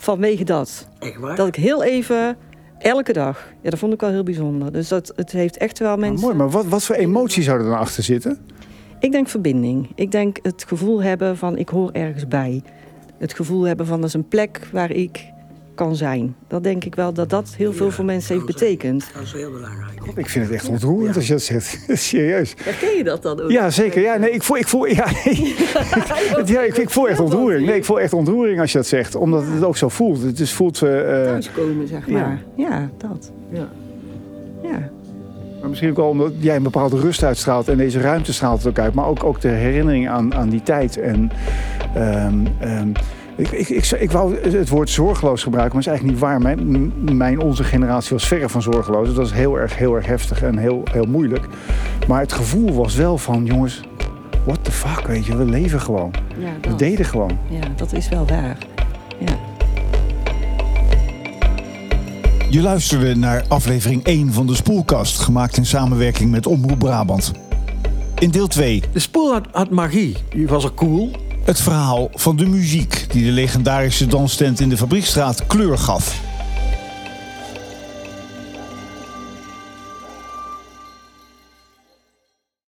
vanwege 0.03 0.43
dat. 0.43 0.87
Echt 0.99 1.17
waar? 1.17 1.35
Dat 1.35 1.47
ik 1.47 1.55
heel 1.55 1.83
even, 1.83 2.37
elke 2.77 3.13
dag. 3.13 3.47
Ja, 3.61 3.69
dat 3.69 3.79
vond 3.79 3.93
ik 3.93 4.01
wel 4.01 4.09
heel 4.09 4.23
bijzonder. 4.23 4.71
Dus 4.71 4.87
dat, 4.87 5.13
het 5.15 5.31
heeft 5.31 5.57
echt 5.57 5.79
wel 5.79 5.89
Maar 5.89 5.99
mensen... 5.99 6.25
mooi, 6.25 6.37
maar 6.37 6.49
wat, 6.49 6.65
wat 6.65 6.83
voor 6.83 6.95
emotie 6.95 7.43
zou 7.43 7.59
er 7.59 7.65
dan 7.65 7.77
achter 7.77 8.03
zitten? 8.03 8.37
Ik 8.99 9.11
denk 9.11 9.27
verbinding. 9.27 9.91
Ik 9.95 10.11
denk 10.11 10.39
het 10.41 10.63
gevoel 10.67 11.03
hebben 11.03 11.37
van 11.37 11.57
ik 11.57 11.69
hoor 11.69 11.91
ergens 11.91 12.27
bij. 12.27 12.63
Het 13.17 13.33
gevoel 13.33 13.63
hebben 13.63 13.85
van 13.85 13.99
dat 13.99 14.07
is 14.07 14.13
een 14.13 14.27
plek 14.27 14.67
waar 14.71 14.91
ik 14.91 15.31
kan 15.75 15.95
zijn. 15.95 16.35
Dat 16.47 16.63
denk 16.63 16.83
ik 16.83 16.95
wel 16.95 17.13
dat 17.13 17.29
dat 17.29 17.53
heel 17.57 17.73
veel 17.73 17.91
voor 17.91 18.05
mensen 18.05 18.33
heeft 18.33 18.45
betekend. 18.45 19.05
Dat 19.13 19.23
is 19.23 19.31
heel 19.33 19.51
belangrijk. 19.51 19.91
Ik 20.15 20.29
vind 20.29 20.45
het 20.45 20.53
echt 20.53 20.67
ontroerend 20.67 21.15
als 21.15 21.27
je 21.27 21.33
dat 21.33 21.41
zegt. 21.41 21.79
Serieus. 21.99 22.53
Herken 22.63 22.97
je 22.97 23.03
dat 23.03 23.21
dan 23.21 23.41
ook? 23.41 23.51
Ja, 23.51 23.69
zeker. 23.69 24.01
Ja, 24.01 24.15
nee, 24.15 24.31
ik 24.31 24.43
voel, 24.43 24.57
ik 24.57 24.67
voel, 24.67 24.85
ja, 24.85 25.07
nee. 25.25 25.55
ja, 26.45 26.61
ik, 26.69 26.77
ik 26.77 26.89
voel 26.89 27.09
echt 27.09 27.19
ontroering. 27.19 27.65
Nee, 27.65 27.75
ik 27.75 27.85
voel 27.85 27.99
echt 27.99 28.13
ontroering 28.13 28.59
als 28.59 28.71
je 28.71 28.77
dat 28.77 28.87
zegt. 28.87 29.15
Omdat 29.15 29.43
het 29.45 29.63
ook 29.63 29.77
zo 29.77 29.89
voelt. 29.89 30.21
Het 30.21 30.39
is, 30.39 30.51
voelt... 30.53 30.81
eh, 30.81 31.19
eh, 31.21 31.25
Thuiskomen, 31.27 31.87
zeg 31.87 32.07
maar. 32.07 32.43
Ja, 32.55 32.89
dat. 32.97 33.31
Ja. 33.51 33.67
Ja. 34.63 34.89
maar 35.59 35.69
misschien 35.69 35.89
ook 35.89 35.95
wel 35.95 36.09
omdat 36.09 36.31
jij 36.39 36.55
een 36.55 36.63
bepaalde 36.63 36.99
rust 36.99 37.23
uitstraalt. 37.23 37.67
En 37.67 37.77
deze 37.77 37.99
ruimte 37.99 38.33
straalt 38.33 38.57
het 38.57 38.67
ook 38.67 38.79
uit. 38.79 38.93
Maar 38.93 39.07
ook, 39.07 39.23
ook 39.23 39.41
de 39.41 39.47
herinnering 39.47 40.09
aan, 40.09 40.33
aan 40.33 40.49
die 40.49 40.63
tijd. 40.63 40.97
En 40.97 41.31
ehm, 41.95 42.45
ehm, 42.59 42.91
Ik, 43.35 43.51
ik, 43.51 43.69
ik, 43.69 43.91
ik 43.91 44.11
wou 44.11 44.35
het 44.35 44.69
woord 44.69 44.89
zorgeloos 44.89 45.43
gebruiken, 45.43 45.75
maar 45.75 45.83
dat 45.83 45.93
is 45.93 45.99
eigenlijk 45.99 46.03
niet 46.03 46.19
waar. 46.19 46.41
Mijn, 46.41 47.17
mijn, 47.17 47.39
onze 47.39 47.63
generatie 47.63 48.11
was 48.11 48.27
verre 48.27 48.49
van 48.49 48.61
zorgeloos. 48.61 49.13
Dat 49.13 49.25
is 49.25 49.31
heel 49.31 49.59
erg, 49.59 49.77
heel 49.77 49.95
erg 49.95 50.05
heftig 50.05 50.41
en 50.41 50.57
heel, 50.57 50.83
heel 50.91 51.05
moeilijk. 51.05 51.47
Maar 52.07 52.19
het 52.19 52.33
gevoel 52.33 52.73
was 52.73 52.95
wel 52.95 53.17
van, 53.17 53.45
jongens, 53.45 53.81
what 54.45 54.63
the 54.63 54.71
fuck, 54.71 55.07
weet 55.07 55.25
je, 55.25 55.35
we 55.35 55.45
leven 55.45 55.81
gewoon. 55.81 56.11
Ja, 56.37 56.69
We 56.69 56.75
deden 56.75 57.05
gewoon. 57.05 57.37
Ja, 57.49 57.67
dat 57.75 57.93
is 57.93 58.09
wel 58.09 58.27
waar. 58.27 58.57
Ja. 59.19 59.35
Je 62.49 62.61
luisterde 62.61 63.15
naar 63.15 63.43
aflevering 63.47 64.03
1 64.03 64.33
van 64.33 64.47
de 64.47 64.55
Spoelkast, 64.55 65.19
gemaakt 65.19 65.57
in 65.57 65.65
samenwerking 65.65 66.31
met 66.31 66.47
Omroep 66.47 66.79
Brabant. 66.79 67.31
In 68.19 68.29
deel 68.29 68.47
2 68.47 68.83
De 68.91 68.99
spoel 68.99 69.31
had, 69.31 69.47
had 69.51 69.69
magie. 69.69 70.15
Die 70.29 70.47
was 70.47 70.63
er 70.63 70.73
cool. 70.73 71.11
Het 71.43 71.61
verhaal 71.61 72.09
van 72.13 72.35
de 72.35 72.45
muziek 72.45 73.05
die 73.11 73.23
de 73.23 73.31
legendarische 73.31 74.07
danstent 74.07 74.59
in 74.59 74.69
de 74.69 74.77
Fabriekstraat 74.77 75.47
kleur 75.47 75.77
gaf. 75.77 76.32